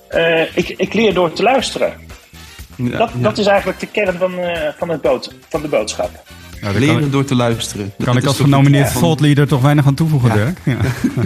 Uh, 0.09 0.57
ik, 0.57 0.69
ik 0.69 0.93
leer 0.93 1.13
door 1.13 1.33
te 1.33 1.43
luisteren. 1.43 1.93
Ja, 2.75 2.97
dat, 2.97 3.11
dat 3.15 3.37
is 3.37 3.45
eigenlijk 3.45 3.79
de 3.79 3.87
kern 3.87 4.17
van, 4.17 4.39
uh, 4.39 4.67
van, 4.77 4.89
het 4.89 5.01
bood, 5.01 5.33
van 5.49 5.61
de 5.61 5.67
boodschap. 5.67 6.09
Nou, 6.61 6.79
Leren 6.79 7.03
ik, 7.03 7.11
door 7.11 7.25
te 7.25 7.35
luisteren. 7.35 7.93
Kan 7.97 8.13
dat 8.13 8.23
ik 8.23 8.25
als 8.25 8.39
genomineerd. 8.39 8.91
Thought 8.91 9.19
Leader 9.19 9.47
toch 9.47 9.61
weinig 9.61 9.85
aan 9.85 9.93
toevoegen, 9.93 10.33
Dirk? 10.33 10.57
Ja. 10.63 10.77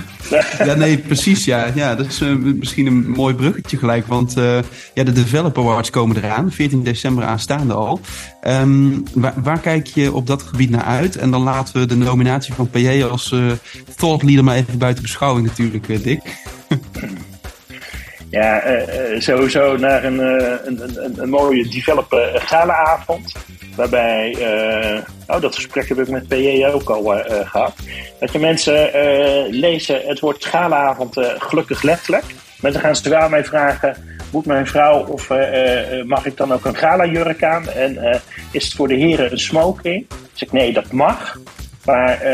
ja, 0.66 0.74
nee, 0.74 0.98
precies. 0.98 1.46
Ja, 1.46 1.72
ja 1.76 1.96
dat 1.96 2.06
is 2.06 2.22
uh, 2.22 2.36
misschien 2.36 2.86
een 2.86 3.10
mooi 3.10 3.36
bruggetje 3.36 3.78
gelijk. 3.78 4.08
Want 4.08 4.38
uh, 4.38 4.58
ja, 4.94 5.04
de 5.04 5.12
Developer 5.12 5.64
Awards 5.64 5.90
komen 5.90 6.18
eraan. 6.18 6.52
14 6.52 6.84
december 6.84 7.24
aanstaande 7.24 7.74
al. 7.74 8.00
Um, 8.48 9.04
waar, 9.14 9.34
waar, 9.44 9.60
kijk 9.60 9.88
je 9.88 10.14
op 10.14 10.28
dat 10.28 10.42
gebied 10.42 10.70
naar 10.70 10.84
uit? 10.84 11.16
En 11.16 11.32
dan 11.32 11.42
laten 11.42 11.80
we 11.80 11.86
de 11.86 11.96
nominatie 11.96 12.54
van 12.54 12.70
PJ 12.70 13.04
als 13.04 13.32
uh, 13.32 13.52
Thought 13.96 14.24
Leader 14.24 14.44
maar 14.44 14.56
even 14.56 14.78
buiten 14.78 15.04
beschouwing 15.04 15.48
natuurlijk, 15.48 16.04
Dick. 16.04 16.22
Ja, 18.30 18.64
sowieso 19.18 19.78
naar 19.78 20.04
een, 20.04 20.20
een, 20.20 20.82
een, 21.04 21.22
een 21.22 21.30
mooie 21.30 21.68
developer 21.68 22.42
galaavond. 22.42 23.36
Waarbij, 23.76 24.36
uh, 24.40 25.02
oh, 25.28 25.42
dat 25.42 25.56
gesprek 25.56 25.90
heb 25.90 26.00
ik 26.00 26.10
met 26.10 26.28
PJ 26.28 26.66
ook 26.66 26.90
al 26.90 27.24
gehad. 27.28 27.74
Dat 28.20 28.32
je 28.32 28.40
mensen 28.40 28.90
lezen 29.50 30.02
het 30.06 30.20
woord 30.20 30.44
schaalavond 30.44 31.16
gelukkig 31.38 31.82
letterlijk. 31.82 32.24
Maar 32.62 32.74
gaan 32.74 32.96
ze 32.96 33.10
wel 33.10 33.30
mij 33.30 33.46
vragen, 33.46 34.18
moet 34.32 34.46
mijn 34.46 34.68
vrouw 34.68 35.06
of 35.06 35.30
mag 36.06 36.26
ik 36.26 36.38
dan 36.38 36.54
ook 36.54 36.66
een 36.66 36.76
gala-jurk 36.76 37.44
aan? 37.44 37.70
En 37.70 38.22
is 38.52 38.64
het 38.64 38.74
voor 38.74 38.88
de 38.88 38.96
heren 38.96 39.32
een 39.32 39.40
smoking? 39.40 40.08
Dus 40.32 40.42
ik, 40.42 40.52
nee, 40.52 40.74
dat 40.74 40.92
mag. 40.92 41.40
Maar 41.86 42.26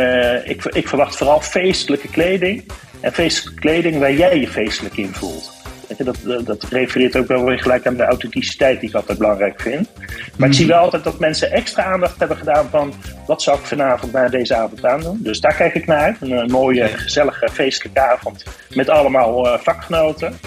ik, 0.45 0.65
ik 0.65 0.87
verwacht 0.87 1.15
vooral 1.15 1.41
feestelijke 1.41 2.07
kleding. 2.07 2.71
En 2.99 3.13
feestelijke 3.13 3.59
kleding 3.59 3.99
waar 3.99 4.13
jij 4.13 4.39
je 4.39 4.47
feestelijk 4.47 4.97
in 4.97 5.13
voelt. 5.13 5.60
Dat, 5.97 6.17
dat, 6.23 6.45
dat, 6.45 6.63
refereert 6.63 7.15
ook 7.15 7.27
wel 7.27 7.45
weer 7.45 7.59
gelijk 7.59 7.87
aan 7.87 7.95
de 7.95 8.03
authenticiteit 8.03 8.79
die 8.79 8.89
ik 8.89 8.95
altijd 8.95 9.17
belangrijk 9.17 9.61
vind. 9.61 9.89
Maar 10.37 10.47
ik 10.47 10.55
zie 10.55 10.67
wel 10.67 10.77
altijd 10.77 11.03
dat 11.03 11.19
mensen 11.19 11.51
extra 11.51 11.83
aandacht 11.83 12.19
hebben 12.19 12.37
gedaan 12.37 12.69
van 12.69 12.93
wat 13.25 13.41
zou 13.41 13.59
ik 13.59 13.65
vanavond 13.65 14.11
naar 14.11 14.31
deze 14.31 14.55
avond 14.55 14.85
aan 14.85 15.01
doen. 15.01 15.19
Dus 15.21 15.39
daar 15.39 15.55
kijk 15.55 15.75
ik 15.75 15.85
naar 15.85 15.97
uit. 15.97 16.17
Een, 16.19 16.31
een 16.31 16.51
mooie, 16.51 16.87
gezellige, 16.87 17.49
feestelijke 17.49 18.01
avond 18.01 18.43
met 18.69 18.89
allemaal 18.89 19.45
uh, 19.45 19.57
vakgenoten. 19.57 20.39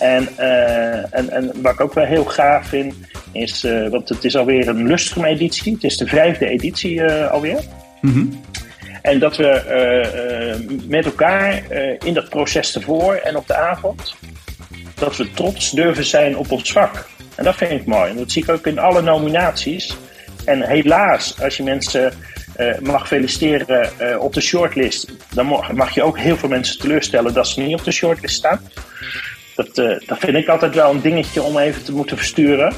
En, 0.00 0.28
uh, 0.38 1.14
en, 1.14 1.30
en 1.30 1.52
wat 1.62 1.72
ik 1.72 1.80
ook 1.80 1.94
wel 1.94 2.04
heel 2.04 2.24
gaaf 2.24 2.66
vind, 2.66 2.94
is, 3.32 3.64
uh, 3.64 3.88
want 3.88 4.08
het 4.08 4.24
is 4.24 4.36
alweer 4.36 4.68
een 4.68 4.86
lustrum 4.86 5.24
editie. 5.24 5.72
Het 5.72 5.84
is 5.84 5.96
de 5.96 6.06
vijfde 6.06 6.48
editie 6.48 7.12
alweer. 7.12 7.60
Mm 8.00 8.12
-hmm. 8.12 8.40
En 9.02 9.18
dat 9.18 9.36
we 9.36 9.62
met 10.88 11.04
elkaar 11.04 11.62
in 12.04 12.14
dat 12.14 12.28
proces 12.28 12.74
ervoor 12.74 13.14
en 13.14 13.36
op 13.36 13.46
de 13.46 13.54
avond 13.54 14.16
dat 14.98 15.16
we 15.16 15.30
trots 15.30 15.70
durven 15.70 16.04
zijn 16.04 16.36
op 16.36 16.50
ons 16.50 16.72
vak. 16.72 17.06
En 17.34 17.44
dat 17.44 17.56
vind 17.56 17.70
ik 17.70 17.86
mooi. 17.86 18.10
En 18.10 18.16
dat 18.16 18.30
zie 18.30 18.42
ik 18.42 18.50
ook 18.50 18.66
in 18.66 18.78
alle 18.78 19.02
nominaties. 19.02 19.96
En 20.44 20.62
helaas, 20.62 21.42
als 21.42 21.56
je 21.56 21.62
mensen 21.62 22.12
uh, 22.56 22.78
mag 22.78 23.06
feliciteren 23.06 23.90
uh, 24.00 24.20
op 24.20 24.32
de 24.34 24.40
shortlist, 24.40 25.12
dan 25.34 25.46
mag 25.74 25.94
je 25.94 26.02
ook 26.02 26.18
heel 26.18 26.36
veel 26.36 26.48
mensen 26.48 26.78
teleurstellen 26.78 27.34
dat 27.34 27.48
ze 27.48 27.60
niet 27.60 27.78
op 27.78 27.84
de 27.84 27.90
shortlist 27.90 28.36
staan. 28.36 28.60
Dat, 29.54 29.78
uh, 29.78 29.98
dat 30.06 30.18
vind 30.18 30.36
ik 30.36 30.48
altijd 30.48 30.74
wel 30.74 30.90
een 30.90 31.00
dingetje 31.00 31.42
om 31.42 31.58
even 31.58 31.84
te 31.84 31.92
moeten 31.92 32.16
versturen. 32.16 32.72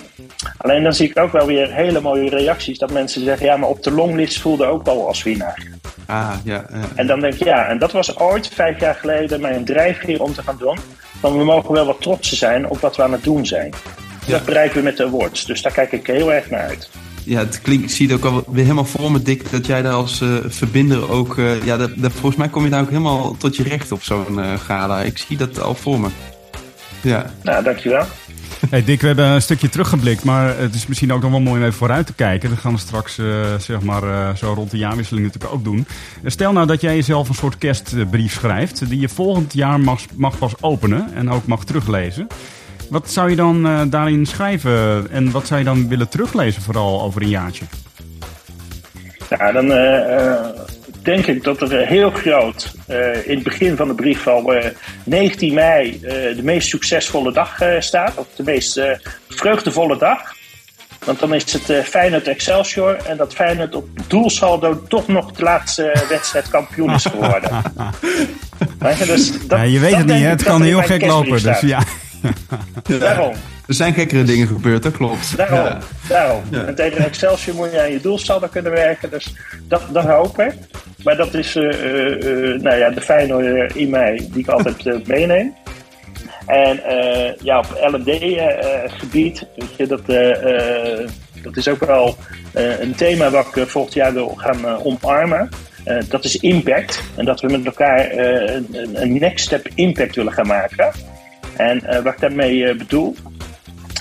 Alleen 0.57 0.83
dan 0.83 0.93
zie 0.93 1.09
ik 1.09 1.19
ook 1.19 1.33
wel 1.33 1.47
weer 1.47 1.73
hele 1.73 2.01
mooie 2.01 2.31
reacties 2.31 2.79
dat 2.79 2.91
mensen 2.91 3.25
zeggen: 3.25 3.47
ja, 3.47 3.57
maar 3.57 3.69
op 3.69 3.83
de 3.83 3.91
longlist 3.91 4.41
voelde 4.41 4.65
ook 4.65 4.85
wel 4.85 5.07
als 5.07 5.23
winnaar. 5.23 5.67
Ah, 6.07 6.35
ja, 6.45 6.65
ja. 6.73 6.83
En 6.95 7.07
dan 7.07 7.21
denk 7.21 7.35
ik, 7.35 7.45
ja, 7.45 7.67
en 7.67 7.79
dat 7.79 7.93
was 7.93 8.19
ooit 8.19 8.49
vijf 8.55 8.81
jaar 8.81 8.95
geleden 8.95 9.41
mijn 9.41 9.65
drijfveer 9.65 10.23
om 10.23 10.35
te 10.35 10.43
gaan 10.43 10.57
doen. 10.59 10.79
Want 11.21 11.37
we 11.37 11.45
mogen 11.45 11.73
wel 11.73 11.87
wat 11.87 12.01
trots 12.01 12.33
zijn 12.33 12.69
op 12.69 12.81
wat 12.81 12.97
we 12.97 13.03
aan 13.03 13.13
het 13.13 13.25
doen 13.25 13.47
zijn. 13.47 13.75
Ja. 14.27 14.33
Dat 14.33 14.45
bereiken 14.45 14.77
we 14.77 14.83
met 14.83 14.97
de 14.97 15.05
awards. 15.05 15.45
Dus 15.45 15.63
daar 15.63 15.73
kijk 15.73 15.93
ik 15.93 16.07
heel 16.07 16.33
erg 16.33 16.51
naar 16.51 16.61
uit. 16.61 16.91
Ja, 17.25 17.39
het 17.39 17.61
klinkt, 17.61 17.85
ik 17.85 17.91
zie 17.91 18.09
het 18.09 18.17
ook 18.17 18.33
al 18.33 18.45
weer 18.47 18.63
helemaal 18.63 18.85
voor 18.85 19.13
me, 19.13 19.23
Dick, 19.23 19.51
dat 19.51 19.67
jij 19.67 19.83
daar 19.83 19.93
als 19.93 20.21
uh, 20.21 20.37
verbinder 20.47 21.11
ook... 21.11 21.37
Uh, 21.37 21.65
ja, 21.65 21.77
dat, 21.77 21.91
dat, 21.97 22.13
volgens 22.13 22.37
mij 22.37 22.49
kom 22.49 22.65
je 22.65 22.71
daar 22.71 22.81
ook 22.81 22.89
helemaal 22.89 23.37
tot 23.37 23.57
je 23.57 23.63
recht 23.63 23.93
op 23.93 24.03
zo'n 24.03 24.39
uh, 24.39 24.55
gala. 24.59 25.01
Ik 25.01 25.19
zie 25.19 25.37
dat 25.37 25.61
al 25.61 25.75
voor 25.75 26.01
me. 26.01 26.09
Ja. 27.03 27.31
Nou, 27.43 27.65
dankjewel. 27.65 28.05
Hey 28.71 28.85
Dick, 28.85 29.01
we 29.01 29.07
hebben 29.07 29.27
een 29.27 29.43
stukje 29.43 29.69
teruggeblikt, 29.69 30.25
maar 30.25 30.59
het 30.59 30.75
is 30.75 30.87
misschien 30.87 31.13
ook 31.13 31.23
nog 31.23 31.31
wel 31.31 31.41
mooi 31.41 31.61
om 31.61 31.67
even 31.67 31.79
vooruit 31.79 32.07
te 32.07 32.13
kijken. 32.13 32.51
Dat 32.51 32.59
gaan 32.59 32.73
we 32.73 32.79
straks 32.79 33.19
uh, 33.19 33.55
zeg 33.59 33.81
maar, 33.81 34.05
uh, 34.05 34.35
zo 34.35 34.53
rond 34.53 34.71
de 34.71 34.79
jaarwisseling 34.79 35.27
natuurlijk 35.27 35.53
ook 35.53 35.65
doen. 35.65 35.87
Stel 36.25 36.53
nou 36.53 36.67
dat 36.67 36.81
jij 36.81 36.95
jezelf 36.95 37.29
een 37.29 37.35
soort 37.35 37.59
kerstbrief 37.59 38.33
schrijft, 38.33 38.89
die 38.89 39.01
je 39.01 39.09
volgend 39.09 39.53
jaar 39.53 39.81
mag, 39.81 40.01
mag 40.15 40.39
pas 40.39 40.63
openen 40.63 41.15
en 41.15 41.31
ook 41.31 41.47
mag 41.47 41.65
teruglezen. 41.65 42.27
Wat 42.91 43.11
zou 43.11 43.31
je 43.31 43.37
dan 43.37 43.67
uh, 43.67 43.81
daarin 43.87 44.27
schrijven 44.27 45.11
en 45.11 45.31
wat 45.31 45.47
zou 45.47 45.59
je 45.59 45.67
dan 45.67 45.89
willen 45.89 46.09
teruglezen 46.09 46.63
vooral 46.63 47.03
over 47.03 47.23
een 47.23 47.29
jaartje? 47.29 47.65
Ja, 49.29 49.53
dan 49.53 49.67
denk 51.03 51.27
ik 51.27 51.45
dat 51.45 51.61
er 51.61 51.87
heel 51.87 52.11
groot 52.11 52.73
uh, 52.89 53.27
in 53.27 53.35
het 53.35 53.43
begin 53.43 53.77
van 53.77 53.89
de 53.89 53.95
brief 53.95 54.27
al 54.27 54.55
uh, 54.55 54.65
19 55.05 55.55
mei 55.55 56.01
uh, 56.03 56.11
de 56.37 56.43
meest 56.43 56.69
succesvolle 56.69 57.33
dag 57.33 57.59
staat. 57.79 58.17
Of 58.17 58.27
de 58.37 58.43
meest 58.43 58.81
vreugdevolle 59.29 59.99
dag. 59.99 60.39
Want 61.05 61.19
dan 61.19 61.35
is 61.35 61.53
het 61.53 61.89
Feyenoord 61.89 62.29
Excelsior. 62.29 62.97
En 63.07 63.17
dat 63.17 63.35
Feyenoord 63.35 63.75
op 63.75 63.89
doelsaldo 64.07 64.83
toch 64.89 65.09
nog 65.09 65.33
de 65.33 65.43
laatste 65.43 66.05
wedstrijd 66.09 66.49
kampioen 66.49 66.95
is 66.95 67.05
geworden. 67.05 67.51
je, 68.99 69.05
dus 69.07 69.47
dat, 69.47 69.59
ja, 69.59 69.63
je 69.63 69.79
weet 69.79 69.97
het 69.97 70.07
niet, 70.07 70.23
hè? 70.23 70.29
het 70.29 70.43
kan 70.43 70.63
heel 70.63 70.83
gek 70.83 71.07
lopen. 71.07 71.43
Dus 71.43 71.61
ja. 71.61 71.83
Daarom. 72.99 73.33
Er 73.67 73.75
zijn 73.75 73.95
gekkere 73.95 74.23
dingen 74.23 74.47
gebeurd, 74.47 74.83
dat 74.83 74.93
klopt. 74.93 75.37
Daarom. 75.37 75.59
Ja. 75.59 75.79
daarom. 76.09 76.43
Ja. 76.51 76.65
En 76.65 76.75
tegen 76.75 77.05
Excelsior 77.05 77.57
moet 77.57 77.73
je 77.73 77.81
aan 77.81 77.93
je 77.93 78.01
doelsaldo 78.01 78.47
kunnen 78.47 78.73
werken. 78.73 79.11
Dus 79.11 79.35
dat, 79.69 79.83
dat 79.93 80.05
hoop 80.05 80.41
ik. 80.41 80.53
Maar 81.03 81.17
dat 81.17 81.35
is 81.35 81.57
uh, 81.57 81.63
uh, 81.63 82.61
nou 82.61 82.77
ja, 82.77 82.91
de 82.91 83.01
Feyenoord 83.01 83.75
in 83.75 83.91
mij 83.91 84.29
die 84.31 84.43
ik 84.43 84.49
altijd 84.49 84.87
uh, 84.87 84.95
meeneem. 85.05 85.55
En 86.47 86.81
ja, 87.43 87.59
op 87.59 87.93
L&D-gebied, 87.93 89.47
dat, 89.77 90.07
dat 91.43 91.57
is 91.57 91.69
ook 91.69 91.85
wel 91.85 92.17
een 92.53 92.95
thema 92.95 93.31
wat 93.31 93.57
ik 93.57 93.69
volgend 93.69 93.95
jaar 93.95 94.13
wil 94.13 94.29
gaan 94.37 94.67
omarmen. 94.67 95.49
dat 96.09 96.25
is 96.25 96.37
impact. 96.37 97.03
En 97.17 97.25
dat 97.25 97.41
we 97.41 97.47
met 97.47 97.65
elkaar 97.65 98.11
een, 98.13 98.89
een 98.93 99.19
next 99.19 99.45
step 99.45 99.69
impact 99.75 100.17
willen 100.17 100.33
gaan 100.33 100.47
maken. 100.47 100.93
En 101.61 102.03
wat 102.03 102.13
ik 102.13 102.21
daarmee 102.21 102.75
bedoel, 102.75 103.17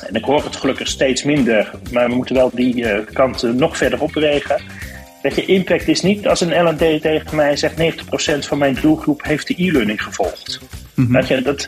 en 0.07 0.15
ik 0.15 0.23
hoor 0.23 0.43
het 0.43 0.55
gelukkig 0.55 0.87
steeds 0.87 1.23
minder, 1.23 1.71
maar 1.91 2.09
we 2.09 2.15
moeten 2.15 2.35
wel 2.35 2.51
die 2.53 3.03
kant 3.13 3.41
nog 3.41 3.77
verder 3.77 4.01
opwegen 4.01 4.61
Weet 5.21 5.35
je, 5.35 5.45
impact 5.45 5.87
is 5.87 6.01
niet 6.01 6.27
als 6.27 6.41
een 6.41 6.63
L&D 6.63 7.01
tegen 7.01 7.35
mij 7.35 7.55
zegt 7.55 7.81
90% 8.43 8.47
van 8.47 8.57
mijn 8.57 8.77
doelgroep 8.81 9.23
heeft 9.23 9.47
de 9.47 9.53
e-learning 9.57 10.03
gevolgd. 10.03 10.59
Mm 10.93 11.05
-hmm. 11.05 11.25
je, 11.25 11.41
dat, 11.41 11.67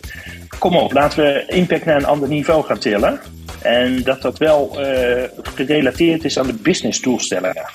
kom 0.60 0.75
op, 0.75 0.93
laten 0.93 1.24
we 1.24 1.43
impact 1.48 1.86
naar 1.86 1.95
een 1.95 2.05
ander 2.05 2.29
niveau 2.29 2.63
gaan 2.63 2.79
tillen. 2.79 3.19
En 3.62 4.03
dat 4.03 4.21
dat 4.21 4.38
wel 4.38 4.77
uh, 4.79 5.24
gerelateerd 5.55 6.24
is 6.24 6.39
aan 6.39 6.48
de 6.48 6.53
business 6.53 7.01
doelstellingen. 7.01 7.69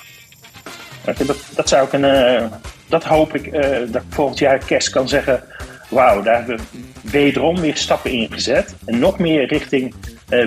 Dat, 1.03 1.35
dat 1.55 1.69
zou 1.69 1.85
ik 1.85 1.93
een, 1.93 2.03
uh, 2.03 2.43
dat 2.87 3.03
hoop 3.03 3.35
ik 3.35 3.45
uh, 3.45 3.61
dat 3.91 4.01
ik 4.01 4.07
volgend 4.09 4.39
jaar 4.39 4.65
kerst 4.65 4.89
kan 4.89 5.09
zeggen. 5.09 5.43
Wauw, 5.87 6.21
daar 6.21 6.35
hebben 6.35 6.57
we 6.57 6.79
wederom 7.01 7.59
weer 7.59 7.77
stappen 7.77 8.11
in 8.11 8.31
gezet. 8.31 8.75
En 8.85 8.99
nog 8.99 9.19
meer 9.19 9.47
richting 9.47 9.93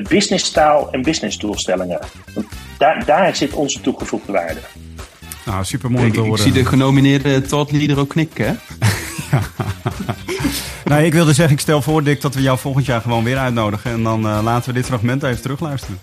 business 0.09 0.50
taal 0.50 0.92
en 0.92 1.02
business 1.02 1.38
doelstellingen. 1.38 1.99
Want 2.35 2.47
daar, 2.78 3.04
daar 3.04 3.37
zit 3.37 3.52
onze 3.52 3.80
toegevoegde 3.80 4.32
waarde. 4.32 4.61
Nou, 5.44 5.64
super 5.64 5.90
mooi 5.90 6.11
te 6.11 6.18
horen. 6.20 6.35
Ik 6.35 6.42
zie 6.42 6.52
de 6.52 6.64
genomineerde 6.64 7.40
thought 7.40 7.73
leader 7.73 7.99
ook 7.99 8.09
knikken, 8.09 8.47
hè? 8.47 8.52
ja. 9.30 9.42
nou, 10.90 11.02
ik 11.02 11.12
wilde 11.12 11.32
zeggen, 11.32 11.54
ik 11.54 11.61
stel 11.61 11.82
voor, 11.82 12.02
Dick, 12.02 12.20
dat 12.20 12.35
we 12.35 12.42
jou 12.42 12.59
volgend 12.59 12.87
jaar 12.87 13.00
gewoon 13.00 13.25
weer 13.25 13.38
uitnodigen. 13.38 13.90
En 13.90 14.02
dan 14.02 14.26
uh, 14.26 14.40
laten 14.42 14.68
we 14.68 14.75
dit 14.75 14.87
fragment 14.87 15.23
even 15.23 15.42
terugluisteren. 15.42 16.00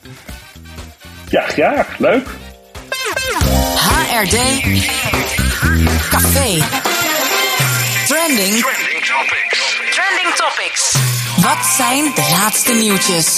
Ja, 1.29 1.44
ja, 1.56 1.86
leuk. 1.98 2.27
HRD 3.77 4.38
Café 6.10 6.63
Trending 8.08 8.63
Trending 8.63 8.87
Topics. 9.17 9.81
Trending 9.91 10.36
Topics. 10.36 10.95
Wat 11.41 11.65
zijn 11.77 12.03
de 12.03 12.36
laatste 12.39 12.74
nieuwtjes? 12.74 13.38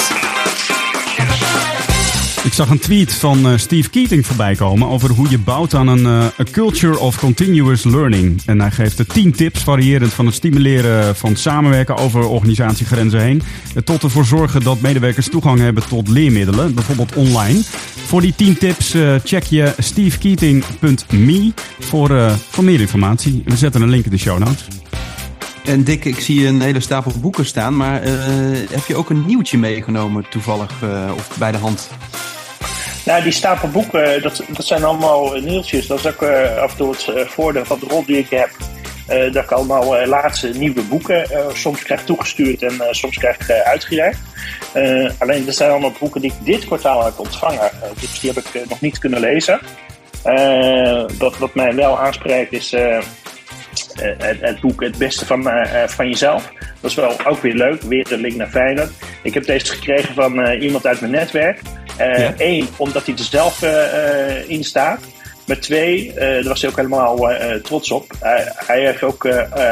Ik 2.44 2.54
zag 2.54 2.70
een 2.70 2.80
tweet 2.80 3.14
van 3.14 3.52
uh, 3.52 3.58
Steve 3.58 3.90
Keating 3.90 4.26
voorbij 4.26 4.56
komen 4.56 4.88
over 4.88 5.10
hoe 5.10 5.30
je 5.30 5.38
bouwt 5.38 5.74
aan 5.74 5.88
een 5.88 6.04
uh, 6.04 6.24
a 6.24 6.44
culture 6.52 7.00
of 7.00 7.20
continuous 7.20 7.84
learning. 7.84 8.42
En 8.46 8.62
hij 8.62 8.72
geeft 8.72 9.00
er 9.00 9.06
10 9.06 9.32
tips, 9.32 9.64
variërend 9.64 10.14
van 10.14 10.26
het 10.26 10.36
stimuleren 10.36 11.16
van 11.16 11.36
samenwerken 11.36 11.98
over 11.98 12.28
organisatiegrenzen 12.28 13.22
heen, 13.22 13.42
tot 13.84 14.04
ervoor 14.04 14.26
zorgen 14.26 14.64
dat 14.64 14.82
medewerkers 14.82 15.30
toegang 15.30 15.60
hebben 15.60 15.88
tot 15.88 16.08
leermiddelen, 16.08 16.74
bijvoorbeeld 16.74 17.14
online. 17.14 17.62
Voor 18.06 18.22
die 18.22 18.34
10 18.36 18.58
tips 18.58 18.96
uh, 18.96 19.16
check 19.24 19.44
je 19.44 19.74
stevekeating.me 19.78 21.54
voor, 21.80 22.38
voor 22.50 22.64
meer 22.64 22.80
informatie. 22.80 23.42
We 23.46 23.58
zetten 23.58 23.82
een 23.82 23.90
link 23.90 24.06
in 24.06 24.12
de 24.12 24.18
show 24.18 24.40
notes. 24.40 24.68
En 25.70 25.84
Dick, 25.84 26.06
ik 26.06 26.20
zie 26.20 26.48
een 26.48 26.62
hele 26.62 26.80
stapel 26.80 27.12
boeken 27.22 27.46
staan, 27.46 27.78
maar 27.78 28.02
heb 28.72 28.86
je 28.88 28.96
ook 28.96 29.10
een 29.10 29.26
nieuwtje 29.26 29.58
meegenomen 29.58 30.26
toevallig 30.30 30.72
of 31.16 31.38
bij 31.38 31.52
de 31.52 31.58
hand? 31.58 31.90
Nou, 33.06 33.24
die 33.24 33.32
stapel 33.32 33.70
boeken, 33.70 34.22
dat, 34.22 34.44
dat 34.48 34.66
zijn 34.66 34.84
allemaal 34.84 35.34
nieuwtjes. 35.34 35.88
Dat 35.88 36.00
is 36.00 36.08
ook 36.08 36.22
uh, 36.22 36.58
af 36.58 36.72
en 36.72 36.78
toe 36.78 36.92
het 36.92 37.30
voordeel 37.30 37.66
van 37.66 37.80
de 37.80 37.86
rol 37.86 38.06
die 38.06 38.18
ik 38.18 38.30
heb. 38.30 38.50
Dat 39.34 39.44
ik 39.44 39.52
allemaal 39.52 40.06
laatste 40.08 40.50
nieuwe 40.50 40.82
boeken 40.82 41.28
soms 41.54 41.84
krijg 41.84 42.04
toegestuurd 42.04 42.62
en 42.62 42.74
soms 42.92 43.18
krijg 43.18 43.50
uitgereikt. 43.50 44.20
alleen, 45.18 45.46
dat 45.46 45.56
zijn 45.56 45.72
allemaal 45.72 45.94
boeken 46.00 46.22
die 46.22 46.34
ik 46.40 46.46
dit 46.46 46.66
kwartaal 46.66 47.06
heb 47.06 47.20
ontvangen. 47.20 47.72
dus 48.00 48.20
die 48.20 48.32
heb 48.34 48.44
ik 48.46 48.70
nog 48.70 48.82
niet 48.82 49.00
kunnen 49.00 49.20
lezen. 49.20 49.60
wat, 51.18 51.38
wat 51.38 51.56
mij 51.56 51.76
wel 51.76 52.00
aanspreekt 52.00 52.52
is 52.52 52.76
het, 53.94 54.42
het, 54.42 54.60
boek 54.60 54.82
Het 54.82 54.98
Beste 54.98 55.26
van, 55.26 55.44
van 55.88 56.08
Jezelf. 56.08 56.52
Dat 56.82 56.90
is 56.90 56.96
wel 56.96 57.26
ook 57.26 57.42
weer 57.42 57.54
leuk. 57.54 57.82
Weer 57.82 58.08
de 58.08 58.18
link 58.18 58.36
naar 58.36 58.50
Feyenoord. 58.50 58.92
Ik 59.24 59.34
heb 59.34 59.46
deze 59.46 59.66
gekregen 59.66 60.14
van 60.14 60.48
iemand 60.48 60.86
uit 60.86 61.00
mijn 61.00 61.12
netwerk. 61.12 61.62
Eén, 62.38 62.56
ja? 62.56 62.66
omdat 62.78 63.06
hij 63.06 63.16
er 63.16 63.24
zelf 63.24 63.62
eh, 63.62 64.38
eh, 64.38 64.50
in 64.50 64.64
staat. 64.64 65.00
Maar 65.50 65.60
twee, 65.60 66.08
uh, 66.08 66.20
daar 66.20 66.44
was 66.44 66.62
hij 66.62 66.70
ook 66.70 66.76
helemaal 66.76 67.32
uh, 67.32 67.54
trots 67.54 67.92
op. 67.92 68.14
hij 68.66 68.86
heeft 68.86 69.04
ook 69.04 69.26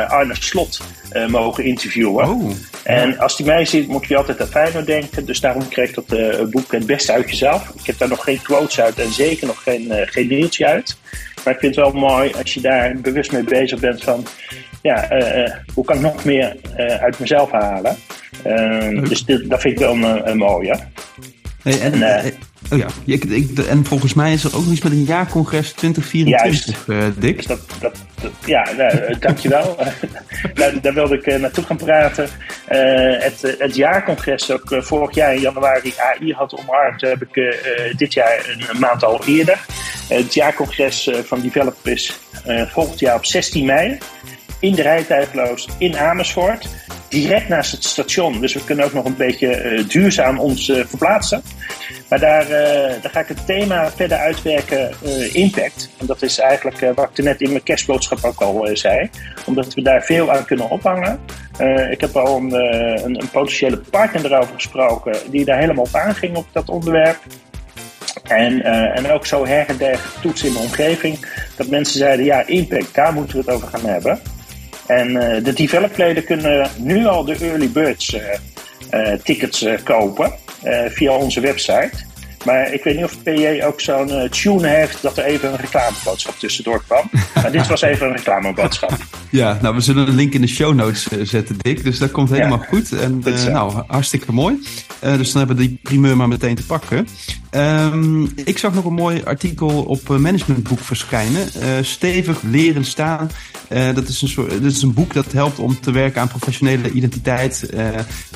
Arne 0.07 0.35
Slot 0.39 0.81
mogen 1.27 1.63
interviewen. 1.63 2.27
Oh, 2.27 2.51
en 2.83 3.19
als 3.19 3.37
hij 3.37 3.47
mij 3.47 3.65
ziet, 3.65 3.87
moet 3.87 4.07
je 4.07 4.17
altijd 4.17 4.41
aan 4.41 4.47
Feyenoord 4.47 4.85
denken. 4.85 5.25
Dus 5.25 5.39
daarom 5.39 5.67
kreeg 5.67 5.93
dat 5.93 6.05
boek 6.51 6.71
het 6.71 6.85
beste 6.85 7.11
uit 7.11 7.29
jezelf. 7.29 7.69
Ik 7.79 7.85
heb 7.85 7.97
daar 7.97 8.07
nog 8.07 8.23
geen 8.23 8.41
quotes 8.41 8.79
uit 8.79 8.99
en 8.99 9.11
zeker 9.11 9.47
nog 9.47 9.63
geen, 9.63 9.91
geen 9.91 10.27
deeltje 10.27 10.65
uit. 10.65 10.97
Maar 11.43 11.53
ik 11.53 11.59
vind 11.59 11.75
het 11.75 11.85
wel 11.85 11.93
mooi 11.93 12.31
als 12.33 12.53
je 12.53 12.61
daar 12.61 12.95
bewust 13.01 13.31
mee 13.31 13.43
bezig 13.43 13.79
bent 13.79 14.03
van... 14.03 14.25
Ja, 14.81 15.07
hoe 15.73 15.85
kan 15.85 15.95
ik 15.95 16.01
nog 16.01 16.25
meer 16.25 16.55
uit 16.99 17.19
mezelf 17.19 17.51
halen? 17.51 17.97
dus 19.09 19.25
dit, 19.25 19.49
dat 19.49 19.61
vind 19.61 19.73
ik 19.73 19.79
wel 19.79 19.93
een, 19.93 20.29
een 20.29 20.37
mooie. 20.37 20.79
Hey, 21.63 21.81
en, 21.81 22.03
en, 22.03 22.33
oh 22.71 22.77
ja, 22.77 22.87
ik, 23.05 23.23
ik, 23.23 23.57
en 23.59 23.85
volgens 23.85 24.13
mij 24.13 24.33
is 24.33 24.43
er 24.43 24.55
ook 24.55 24.63
nog 24.63 24.71
iets 24.71 24.81
met 24.81 24.91
een 24.91 25.03
jaarcongres 25.03 25.71
2024, 25.71 26.87
uh, 26.87 27.03
Dick. 27.17 27.47
Dat, 27.47 27.59
dat, 27.79 27.95
dat, 28.21 28.31
ja, 28.45 28.71
nou, 28.77 29.19
dankjewel. 29.19 29.77
daar, 30.53 30.81
daar 30.81 30.93
wilde 30.93 31.17
ik 31.17 31.39
naartoe 31.39 31.63
gaan 31.63 31.77
praten. 31.77 32.29
het, 32.65 33.55
het 33.57 33.75
jaarcongres 33.75 34.45
dat 34.45 34.71
ik 34.71 34.83
vorig 34.83 35.15
jaar 35.15 35.33
in 35.33 35.41
januari 35.41 35.93
AI 35.97 36.33
had 36.33 36.59
omarmd, 36.59 37.01
heb 37.01 37.21
ik 37.21 37.55
dit 37.97 38.13
jaar 38.13 38.57
een 38.71 38.79
maand 38.79 39.03
al 39.03 39.25
eerder. 39.25 39.65
het 40.07 40.33
jaarcongres 40.33 41.09
van 41.23 41.41
Develop 41.41 41.87
is 41.87 42.19
volgend 42.67 42.99
jaar 42.99 43.15
op 43.15 43.25
16 43.25 43.65
mei. 43.65 43.97
in 44.59 44.75
de 44.75 44.81
rijtuigloos 44.81 45.67
in 45.77 45.97
Amersfoort. 45.97 46.67
Direct 47.09 47.47
naast 47.47 47.71
het 47.71 47.83
station. 47.83 48.41
Dus 48.41 48.53
we 48.53 48.63
kunnen 48.63 48.85
ook 48.85 48.93
nog 48.93 49.05
een 49.05 49.15
beetje 49.15 49.47
eh, 49.47 49.87
duurzaam 49.87 50.39
ons 50.39 50.69
eh, 50.69 50.85
verplaatsen. 50.85 51.41
Maar 52.09 52.19
daar, 52.19 52.41
eh, 52.41 53.01
daar 53.01 53.11
ga 53.11 53.19
ik 53.19 53.27
het 53.27 53.45
thema 53.45 53.91
verder 53.91 54.17
uitwerken, 54.17 54.91
eh, 55.03 55.35
impact. 55.35 55.89
En 55.97 56.05
dat 56.05 56.21
is 56.21 56.39
eigenlijk 56.39 56.81
eh, 56.81 56.89
wat 56.95 57.09
ik 57.13 57.23
net 57.23 57.41
in 57.41 57.49
mijn 57.49 57.63
kerstboodschap 57.63 58.23
ook 58.23 58.41
al 58.41 58.69
zei. 58.73 59.09
Omdat 59.45 59.73
we 59.73 59.81
daar 59.81 60.03
veel 60.03 60.31
aan 60.31 60.45
kunnen 60.45 60.69
ophangen. 60.69 61.19
Ik 61.89 62.01
heb 62.01 62.15
al 62.15 62.37
een, 62.37 62.53
een, 63.03 63.29
potentiële 63.31 63.77
partner 63.77 64.25
erover 64.25 64.53
gesproken 64.53 65.15
die 65.29 65.45
daar 65.45 65.59
helemaal 65.59 65.83
op 65.83 65.95
aanging 65.95 66.35
op 66.35 66.47
dat 66.51 66.69
onderwerp. 66.69 67.17
En, 68.23 68.63
en 68.93 69.11
ook 69.11 69.25
zo 69.25 69.45
her 69.45 69.65
en 69.67 69.99
toetsen 70.21 70.47
in 70.47 70.53
de 70.53 70.59
omgeving. 70.59 71.25
Dat 71.55 71.67
mensen 71.67 71.97
zeiden, 71.97 72.25
ja, 72.25 72.45
impact, 72.45 72.95
daar 72.95 73.13
moeten 73.13 73.35
we 73.35 73.43
het 73.45 73.49
over 73.55 73.67
gaan 73.67 73.85
hebben. 73.85 74.19
En 74.87 75.13
de 75.43 75.53
developleden 75.53 76.23
kunnen 76.23 76.69
nu 76.77 77.05
al 77.05 77.25
de 77.25 77.35
early 77.35 77.69
birds 77.69 78.17
tickets 79.23 79.63
eh, 79.63 79.83
kopen 79.83 80.33
eh, 80.61 80.85
via 80.89 81.11
onze 81.11 81.39
website. 81.39 81.91
Maar 82.47 82.73
ik 82.73 82.83
weet 82.83 82.95
niet 82.95 83.05
of 83.05 83.23
PJ 83.23 83.61
ook 83.63 83.81
zo'n 83.81 84.09
eh, 84.09 84.29
tune 84.29 84.67
heeft 84.67 85.01
dat 85.01 85.17
er 85.17 85.23
even 85.23 85.49
een 85.51 85.57
reclameboodschap 85.57 86.35
tussendoor 86.39 86.83
kwam. 86.87 87.09
maar 87.35 87.51
dit 87.51 87.67
was 87.67 87.81
even 87.81 88.07
een 88.07 88.15
reclameboodschap. 88.15 88.97
Ja, 89.29 89.57
nou, 89.61 89.75
we 89.75 89.81
zullen 89.81 90.07
een 90.07 90.15
link 90.15 90.33
in 90.33 90.41
de 90.41 90.47
show 90.47 90.73
notes 90.73 91.07
eh, 91.07 91.19
zetten, 91.23 91.57
Dick. 91.57 91.83
Dus 91.83 91.97
dat 91.97 92.11
komt 92.11 92.29
helemaal 92.29 92.65
goed. 92.67 92.91
En 92.91 93.21
eh, 93.25 93.45
nou, 93.45 93.83
hartstikke 93.87 94.31
mooi. 94.31 94.63
Eh, 94.99 95.17
dus 95.17 95.31
dan 95.31 95.37
hebben 95.37 95.57
we 95.57 95.67
die 95.67 95.79
primeur 95.83 96.17
maar 96.17 96.27
meteen 96.27 96.55
te 96.55 96.65
pakken. 96.65 97.07
Ehm, 97.57 98.23
ik 98.23 98.57
zag 98.57 98.73
nog 98.73 98.85
een 98.85 98.93
mooi 98.93 99.21
artikel 99.23 99.83
op 99.83 100.09
eh, 100.09 100.17
Managementboek 100.17 100.79
verschijnen. 100.79 101.53
Eh, 101.53 101.69
stevig 101.81 102.41
leren 102.41 102.85
staan. 102.85 103.29
Eh, 103.67 103.95
dat, 103.95 104.07
is 104.07 104.21
een 104.21 104.27
soort, 104.27 104.49
dat 104.49 104.71
is 104.71 104.81
een 104.81 104.93
boek 104.93 105.13
dat 105.13 105.31
helpt 105.31 105.59
om 105.59 105.79
te 105.79 105.91
werken 105.91 106.21
aan 106.21 106.27
professionele 106.27 106.91
identiteit. 106.91 107.69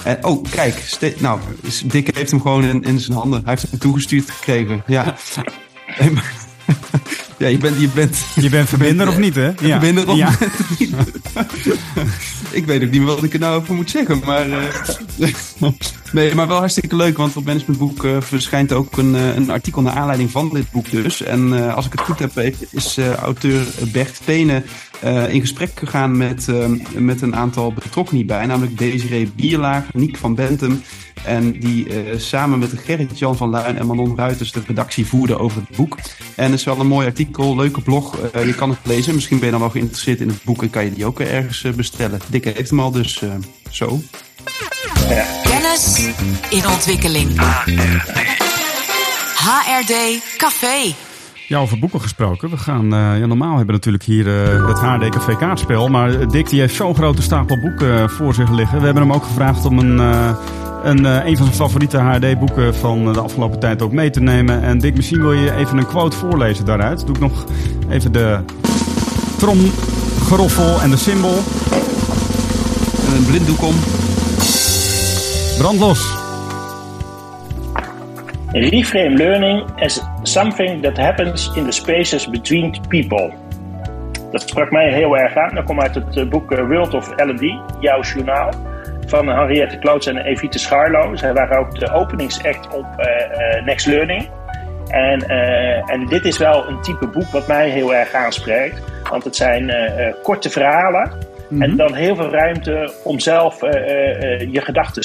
En, 0.03 0.25
oh, 0.25 0.45
kijk. 0.49 0.97
Nou, 1.17 1.39
Dick 1.85 2.15
heeft 2.15 2.31
hem 2.31 2.41
gewoon 2.41 2.63
in, 2.63 2.83
in 2.83 2.99
zijn 2.99 3.17
handen. 3.17 3.41
Hij 3.43 3.49
heeft 3.53 3.69
hem 3.69 3.79
toegestuurd 3.79 4.29
gekregen. 4.29 4.83
Ja. 4.87 5.15
Ja, 7.41 7.47
je 7.47 7.57
bent, 7.57 7.79
je 7.79 7.87
bent 7.87 8.17
Je 8.35 8.49
bent 8.49 8.69
verbinder 8.69 9.07
of 9.07 9.17
niet, 9.17 9.35
hè? 9.35 9.51
ja. 9.67 9.79
Binnen 9.79 10.07
of 10.07 10.17
Ja. 10.17 10.31
niet. 10.79 10.93
ik 12.59 12.65
weet 12.65 12.83
ook 12.83 12.91
niet 12.91 13.01
meer 13.01 13.15
wat 13.15 13.23
ik 13.23 13.33
er 13.33 13.39
nou 13.39 13.61
over 13.61 13.75
moet 13.75 13.89
zeggen. 13.89 14.21
Maar, 14.25 14.49
eh, 14.49 15.69
nee, 16.13 16.35
maar 16.35 16.47
wel 16.47 16.57
hartstikke 16.57 16.95
leuk. 16.95 17.17
Want 17.17 17.35
op 17.35 17.45
Managementboek 17.45 18.05
eh, 18.05 18.21
verschijnt 18.21 18.73
ook 18.73 18.97
een, 18.97 19.15
eh, 19.15 19.35
een 19.35 19.49
artikel 19.49 19.81
naar 19.81 19.93
aanleiding 19.93 20.31
van 20.31 20.49
dit 20.53 20.71
boek 20.71 20.91
dus. 20.91 21.21
En 21.21 21.53
eh, 21.53 21.75
als 21.75 21.85
ik 21.85 21.91
het 21.91 22.01
goed 22.01 22.19
heb, 22.19 22.39
is 22.71 22.97
auteur 22.97 23.65
Bert 23.91 24.21
Pene 24.25 24.63
eh, 24.99 25.33
in 25.33 25.41
gesprek 25.41 25.71
gegaan 25.75 26.17
met, 26.17 26.47
met 26.97 27.21
een 27.21 27.35
aantal 27.35 27.73
betrokkenen 27.73 28.17
hierbij. 28.17 28.45
Namelijk 28.45 28.77
Desiree 28.77 29.31
Bierlaag, 29.35 29.93
Niek 29.93 30.17
van 30.17 30.35
Bentum. 30.35 30.81
En 31.25 31.59
die 31.59 31.87
samen 32.17 32.59
met 32.59 32.73
Gerrit-Jan 32.85 33.37
van 33.37 33.49
Luin 33.49 33.77
en 33.77 33.85
Manon 33.85 34.17
Ruiters 34.17 34.51
de 34.51 34.61
redactie 34.67 35.05
voerden 35.05 35.39
over 35.39 35.61
het 35.67 35.77
boek. 35.77 35.97
En 36.35 36.51
het 36.51 36.59
is 36.59 36.65
wel 36.65 36.79
een 36.79 36.87
mooi 36.87 37.07
artikel, 37.07 37.55
leuke 37.55 37.81
blog. 37.81 38.17
Je 38.45 38.55
kan 38.55 38.69
het 38.69 38.79
lezen. 38.83 39.15
Misschien 39.15 39.37
ben 39.37 39.45
je 39.45 39.51
dan 39.51 39.61
wel 39.61 39.69
geïnteresseerd 39.69 40.19
in 40.19 40.27
het 40.27 40.43
boek 40.43 40.61
en 40.61 40.69
kan 40.69 40.83
je 40.83 40.93
die 40.93 41.05
ook 41.05 41.19
ergens 41.19 41.65
bestellen. 41.75 42.19
Dikke 42.29 42.51
heeft 42.55 42.69
hem 42.69 42.79
al, 42.79 42.91
dus 42.91 43.23
zo. 43.69 43.99
Kennis 45.43 46.09
in 46.49 46.67
ontwikkeling. 46.67 47.39
HRD 49.35 50.21
Café. 50.37 50.93
Ja, 51.47 51.59
over 51.59 51.79
boeken 51.79 52.01
gesproken. 52.01 52.49
We 52.49 52.57
gaan, 52.57 52.93
eh, 52.93 53.19
ja, 53.19 53.25
normaal 53.25 53.49
hebben 53.57 53.65
we 53.65 53.71
natuurlijk 53.71 54.03
hier 54.03 54.27
eh, 54.27 54.67
het 54.67 54.79
HD 54.79 55.09
Café 55.09 55.35
kaartspel. 55.37 55.87
Maar 55.87 56.27
Dick 56.27 56.49
die 56.49 56.59
heeft 56.59 56.75
zo'n 56.75 56.95
grote 56.95 57.21
stapel 57.21 57.59
boeken 57.59 57.97
eh, 58.01 58.07
voor 58.07 58.33
zich 58.33 58.49
liggen. 58.49 58.79
We 58.79 58.85
hebben 58.85 59.03
hem 59.03 59.13
ook 59.13 59.23
gevraagd 59.23 59.65
om 59.65 59.79
een, 59.79 59.99
eh, 59.99 60.31
een, 60.83 61.05
eh, 61.05 61.25
een 61.25 61.37
van 61.37 61.45
zijn 61.45 61.57
favoriete 61.57 61.97
HD 61.97 62.39
boeken 62.39 62.75
van 62.75 63.13
de 63.13 63.19
afgelopen 63.21 63.59
tijd 63.59 63.81
ook 63.81 63.91
mee 63.91 64.09
te 64.09 64.19
nemen. 64.19 64.61
En 64.63 64.79
Dick, 64.79 64.95
misschien 64.95 65.21
wil 65.21 65.33
je 65.33 65.55
even 65.55 65.77
een 65.77 65.87
quote 65.87 66.17
voorlezen 66.17 66.65
daaruit. 66.65 67.05
Doe 67.05 67.15
ik 67.15 67.21
nog 67.21 67.45
even 67.89 68.11
de 68.11 68.39
tromgeroffel 69.37 70.81
en 70.81 70.89
de 70.89 70.97
symbool. 70.97 71.43
En 73.07 73.15
een 73.15 73.25
blinddoek 73.25 73.61
om. 73.61 73.75
Brand 75.61 75.79
los. 75.79 76.01
Reframe 78.53 79.15
learning 79.15 79.59
as 79.79 80.01
something 80.23 80.81
that 80.81 80.97
happens 80.97 81.51
in 81.55 81.65
the 81.65 81.71
spaces 81.71 82.25
between 82.29 82.81
people. 82.89 83.33
Dat 84.31 84.41
sprak 84.41 84.71
mij 84.71 84.93
heel 84.93 85.17
erg 85.17 85.35
aan. 85.35 85.55
Dat 85.55 85.63
komt 85.63 85.81
uit 85.81 85.95
het 85.95 86.17
eh, 86.17 86.29
boek 86.29 86.51
eh, 86.51 86.67
World 86.67 86.93
of 86.93 87.09
L&D, 87.15 87.41
jouw 87.79 88.01
journaal. 88.01 88.49
Van 89.07 89.27
Henriette 89.27 89.77
Kloots 89.77 90.07
en 90.07 90.17
Evite 90.17 90.59
Scharlo. 90.59 91.15
Zij 91.15 91.33
waren 91.33 91.57
ook 91.57 91.79
de 91.79 91.91
openingsact 91.91 92.75
op 92.75 92.85
eh, 92.97 93.63
Next 93.65 93.85
Learning. 93.85 94.29
En, 94.87 95.27
en 95.85 96.05
dit 96.05 96.25
is 96.25 96.37
wel 96.37 96.67
een 96.67 96.81
type 96.81 97.07
boek 97.07 97.31
wat 97.31 97.47
mij 97.47 97.69
heel 97.69 97.95
erg 97.95 98.13
aanspreekt. 98.13 98.81
Want 99.09 99.23
het 99.23 99.35
zijn 99.35 99.71
korte 100.23 100.49
verhalen. 100.49 101.11
En 101.59 101.75
dan 101.75 101.93
heel 101.93 102.15
veel 102.15 102.29
ruimte 102.29 102.93
om 103.03 103.19
zelf 103.19 103.63
eh, 103.63 103.69
eh, 103.69 104.41
eh, 104.41 104.53
je 104.53 104.61
gedachten 104.61 105.03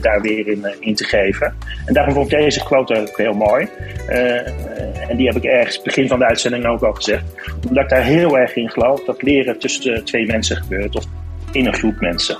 daar 0.00 0.20
weer 0.20 0.46
in, 0.48 0.66
in 0.80 0.94
te 0.94 1.04
geven. 1.04 1.54
En 1.86 1.94
daarom 1.94 2.14
vond 2.14 2.32
ik 2.32 2.38
deze 2.38 2.64
quote 2.64 3.00
ook 3.00 3.16
heel 3.16 3.32
mooi. 3.32 3.68
En 5.08 5.16
die 5.16 5.26
heb 5.26 5.36
ik 5.36 5.44
ergens 5.44 5.82
begin 5.82 6.08
van 6.08 6.18
de 6.18 6.24
uitzending 6.24 6.66
ook 6.66 6.82
al 6.82 6.92
gezegd. 6.92 7.24
Omdat 7.68 7.82
ik 7.84 7.88
daar 7.90 8.02
heel 8.02 8.38
erg 8.38 8.56
in 8.56 8.70
geloof 8.70 9.04
dat 9.04 9.22
leren 9.22 9.58
tussen 9.58 10.04
twee 10.04 10.26
mensen 10.26 10.56
gebeurt. 10.56 10.96
Of 10.96 11.04
in 11.52 11.66
een 11.66 11.74
groep 11.74 12.00
mensen. 12.00 12.38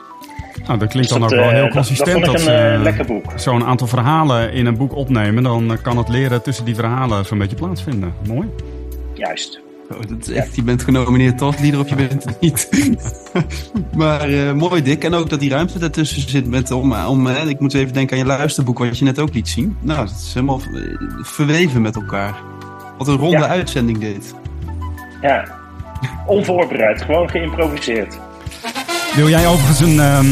Nou, 0.67 0.79
dat 0.79 0.89
klinkt 0.89 1.09
Dus 1.09 1.19
dan 1.19 1.21
dat, 1.21 1.33
ook 1.39 1.45
wel 1.45 1.51
heel 1.55 1.63
dat- 1.63 1.73
consistent. 1.73 2.25
Dat 2.25 2.25
vond 2.27 2.39
ik 2.39 2.45
ze, 2.45 2.53
een 2.53 2.75
eh, 2.75 2.83
lekker 2.83 3.05
boek. 3.07 3.33
Zo'n 3.37 3.65
aantal 3.65 3.87
verhalen 3.87 4.53
in 4.53 4.67
een 4.67 4.77
boek 4.77 4.95
opnemen. 4.97 5.43
Dan 5.43 5.79
kan 5.83 5.97
het 5.97 6.09
leren 6.09 6.43
tussen 6.43 6.65
die 6.65 6.75
verhalen 6.75 7.25
zo'n 7.25 7.39
beetje 7.39 7.57
plaatsvinden. 7.57 8.15
Mooi. 8.27 8.49
Juist. 9.15 9.61
Oh, 9.93 10.01
dat 10.09 10.29
is 10.29 10.31
echt, 10.31 10.57
je 10.57 10.63
bent 10.63 10.83
genomineerd 10.83 11.39
tot 11.39 11.61
leader 11.61 11.81
of 11.81 11.89
je 11.89 11.95
bent 11.95 12.25
het 12.25 12.41
niet. 12.41 12.69
maar 13.97 14.21
eh, 14.29 14.53
mooi 14.53 14.83
Dick. 14.83 15.05
En 15.05 15.15
ook 15.15 15.31
dat 15.31 15.41
die 15.41 15.51
ruimte 15.51 15.79
daartussen 15.79 16.29
zit. 16.29 16.47
Met, 16.47 16.71
om, 16.71 16.93
om, 16.95 17.27
hè, 17.27 17.49
ik 17.49 17.61
moet 17.61 17.75
even 17.75 17.93
denken 17.93 18.13
aan 18.17 18.23
je 18.23 18.29
luisterboek 18.29 18.79
wat 18.79 18.99
je 18.99 19.05
net 19.05 19.19
ook 19.19 19.35
liet 19.35 19.49
zien. 19.49 19.77
Nou, 19.81 20.07
dat 20.07 20.17
is 20.27 20.35
helemaal 20.35 20.61
eh, 20.75 20.83
verweven 21.23 21.83
met 21.83 21.97
elkaar. 21.97 22.35
Wat 22.99 23.09
een 23.09 23.17
ronde 23.17 23.39
Ja. 23.39 23.47
uitzending 23.49 23.99
dit. 23.99 24.35
Ja. 25.21 25.59
Onvoorbereid, 26.27 27.03
gewoon 27.03 27.31
geïmproviseerd. 27.31 28.19
Wil 29.15 29.29
jij 29.29 29.47
overigens 29.47 29.81
een 29.81 30.01
ehm, 30.01 30.27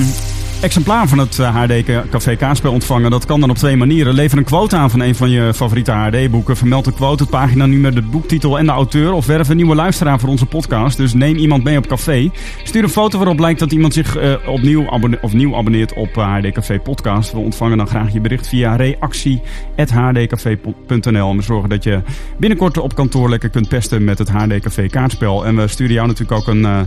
exemplaar 0.60 1.08
van 1.08 1.18
het 1.18 1.38
eh, 1.38 1.56
HD 1.56 1.72
Café 2.10 2.36
Kaartspel 2.36 2.72
ontvangen? 2.72 3.10
Dat 3.10 3.26
kan 3.26 3.40
dan 3.40 3.50
op 3.50 3.56
twee 3.56 3.76
manieren. 3.76 4.14
Lever 4.14 4.38
een 4.38 4.44
quote 4.44 4.76
aan 4.76 4.90
van 4.90 5.00
een 5.00 5.14
van 5.14 5.30
je 5.30 5.54
favoriete 5.54 5.92
HD-boeken. 5.92 6.56
Vermeld 6.56 6.84
de 6.84 6.92
quote, 6.92 7.22
het 7.22 7.32
paginanummer, 7.32 7.94
de 7.94 8.02
boektitel 8.02 8.58
en 8.58 8.66
de 8.66 8.72
auteur. 8.72 9.12
Of 9.12 9.26
werf 9.26 9.48
een 9.48 9.56
nieuwe 9.56 9.74
luisteraar 9.74 10.20
voor 10.20 10.28
onze 10.28 10.46
podcast. 10.46 10.96
Dus 10.96 11.14
neem 11.14 11.36
iemand 11.36 11.64
mee 11.64 11.76
op 11.76 11.86
café. 11.86 12.30
Stuur 12.64 12.82
een 12.82 12.88
foto 12.88 13.18
waarop 13.18 13.36
blijkt 13.36 13.58
dat 13.58 13.72
iemand 13.72 13.94
zich 13.94 14.16
eh, 14.16 14.34
opnieuw, 14.46 14.86
of 15.20 15.32
nieuw 15.32 15.56
abonneert 15.56 15.92
op 15.92 16.16
eh, 16.16 16.34
HD 16.34 16.52
Café 16.52 16.80
Podcast. 16.80 17.32
We 17.32 17.38
ontvangen 17.38 17.76
dan 17.76 17.88
graag 17.88 18.12
je 18.12 18.20
bericht 18.20 18.48
via 18.48 18.76
reactie.hdcafé.nl. 18.76 21.36
We 21.36 21.42
zorgen 21.42 21.68
dat 21.68 21.84
je 21.84 22.02
binnenkort 22.38 22.78
op 22.78 22.94
kantoor 22.94 23.28
lekker 23.28 23.48
kunt 23.48 23.68
pesten 23.68 24.04
met 24.04 24.18
het 24.18 24.28
HD 24.28 24.60
Café 24.60 24.86
kaartspel. 24.86 25.46
En 25.46 25.56
we 25.56 25.68
sturen 25.68 25.94
jou 25.94 26.06
natuurlijk 26.06 26.40
ook 26.40 26.46
een, 26.46 26.64
eh, 26.64 26.80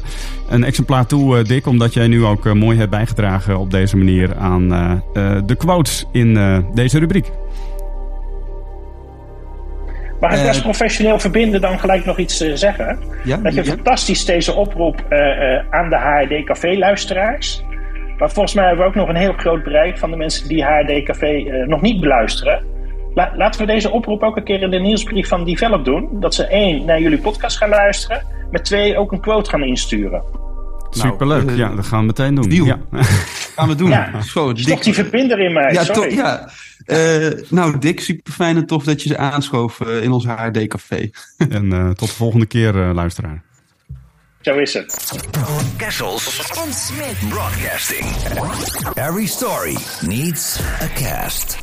een 0.49 0.63
exemplaar 0.63 1.05
toe, 1.05 1.37
eh, 1.37 1.45
Dick. 1.45 1.67
Omdat 1.67 1.93
jij 1.93 2.07
nu 2.07 2.25
ook 2.25 2.45
eh, 2.45 2.53
mooi 2.53 2.77
hebt 2.77 2.89
bijgedragen 2.89 3.57
op 3.61 3.71
deze 3.71 3.97
manier 3.97 4.35
aan 4.37 4.73
eh, 4.73 4.91
eh, 4.91 5.41
de 5.45 5.55
quotes 5.55 6.05
in 6.11 6.37
eh, 6.37 6.57
deze 6.73 6.99
rubriek. 6.99 7.31
Mag 10.19 10.31
ik 10.33 10.39
Eh, 10.39 10.47
als 10.47 10.61
professioneel 10.61 11.19
verbinden 11.19 11.61
dan 11.61 11.79
gelijk 11.79 12.05
nog 12.05 12.17
iets 12.17 12.41
eh, 12.41 12.51
zeggen? 12.53 12.99
Ja, 13.23 13.37
Dat 13.37 13.53
je 13.53 13.63
ja. 13.63 13.71
fantastisch 13.71 14.25
deze 14.25 14.53
oproep 14.53 15.05
eh, 15.09 15.53
eh, 15.57 15.65
aan 15.69 15.89
de 15.89 15.97
HRD 15.97 16.43
Café 16.45 16.77
luisteraars. 16.77 17.63
Maar 18.17 18.31
volgens 18.31 18.53
mij 18.55 18.65
hebben 18.65 18.83
we 18.83 18.89
ook 18.89 18.95
nog 18.95 19.09
een 19.09 19.15
heel 19.15 19.33
groot 19.33 19.63
bereik 19.63 19.97
van 19.97 20.11
de 20.11 20.17
mensen 20.17 20.47
die 20.47 20.63
HRD 20.65 21.03
Café 21.03 21.27
eh, 21.27 21.67
nog 21.67 21.81
niet 21.81 21.99
beluisteren. 21.99 22.63
La- 23.13 23.31
laten 23.35 23.61
we 23.61 23.67
deze 23.67 23.91
oproep 23.91 24.23
ook 24.23 24.37
een 24.37 24.43
keer 24.43 24.61
in 24.61 24.69
de 24.69 24.79
nieuwsbrief 24.79 25.27
van 25.27 25.45
Develop 25.45 25.85
doen. 25.85 26.07
Dat 26.19 26.33
ze 26.35 26.45
één, 26.47 26.85
naar 26.85 26.99
jullie 27.01 27.19
podcast 27.21 27.57
gaan 27.57 27.69
luisteren. 27.69 28.21
Maar 28.51 28.61
twee, 28.63 28.97
ook 28.97 29.11
een 29.11 29.19
quote 29.21 29.49
gaan 29.49 29.63
insturen. 29.63 30.23
Superleuk. 30.99 31.49
eh, 31.49 31.57
ja, 31.57 31.75
dat 31.75 31.85
gaan 31.85 31.99
we 31.99 32.05
meteen 32.05 32.35
doen. 32.35 32.49
deal. 32.49 32.65
Ja. 32.65 32.79
Gaan 33.55 33.67
we 33.67 33.75
doen. 33.75 33.89
Ja. 33.89 34.21
Zo, 34.21 34.49
Is 34.49 34.63
toch 34.63 34.73
Dick. 34.75 34.83
die 34.83 34.93
verbinder 34.93 35.39
in 35.39 35.53
mij? 35.53 35.73
Ja, 35.73 35.83
Sorry. 35.83 36.13
ja. 36.15 36.49
Eh, 36.85 37.27
nou, 37.49 37.77
Dick, 37.79 37.99
super 37.99 38.33
fijn 38.33 38.55
en 38.57 38.65
tof 38.65 38.83
dat 38.83 39.01
je 39.03 39.09
ze 39.09 39.17
aanschoof 39.17 39.79
eh, 39.81 40.03
in 40.03 40.11
ons 40.11 40.25
HRD-café. 40.25 41.09
en 41.49 41.73
eh, 41.73 41.89
tot 41.89 42.07
de 42.09 42.15
volgende 42.15 42.45
keer, 42.45 42.81
eh, 42.87 42.93
luisteraar. 42.93 43.41
Zo 44.41 44.57
is 44.57 44.73
het. 44.73 45.11
Kessels 45.77 46.51
En 46.65 46.73
Smit. 46.73 47.29
Broadcasting. 47.29 48.05
Every 48.93 49.25
story 49.25 49.77
needs 50.01 50.59
a 50.81 50.87
cast. 51.03 51.57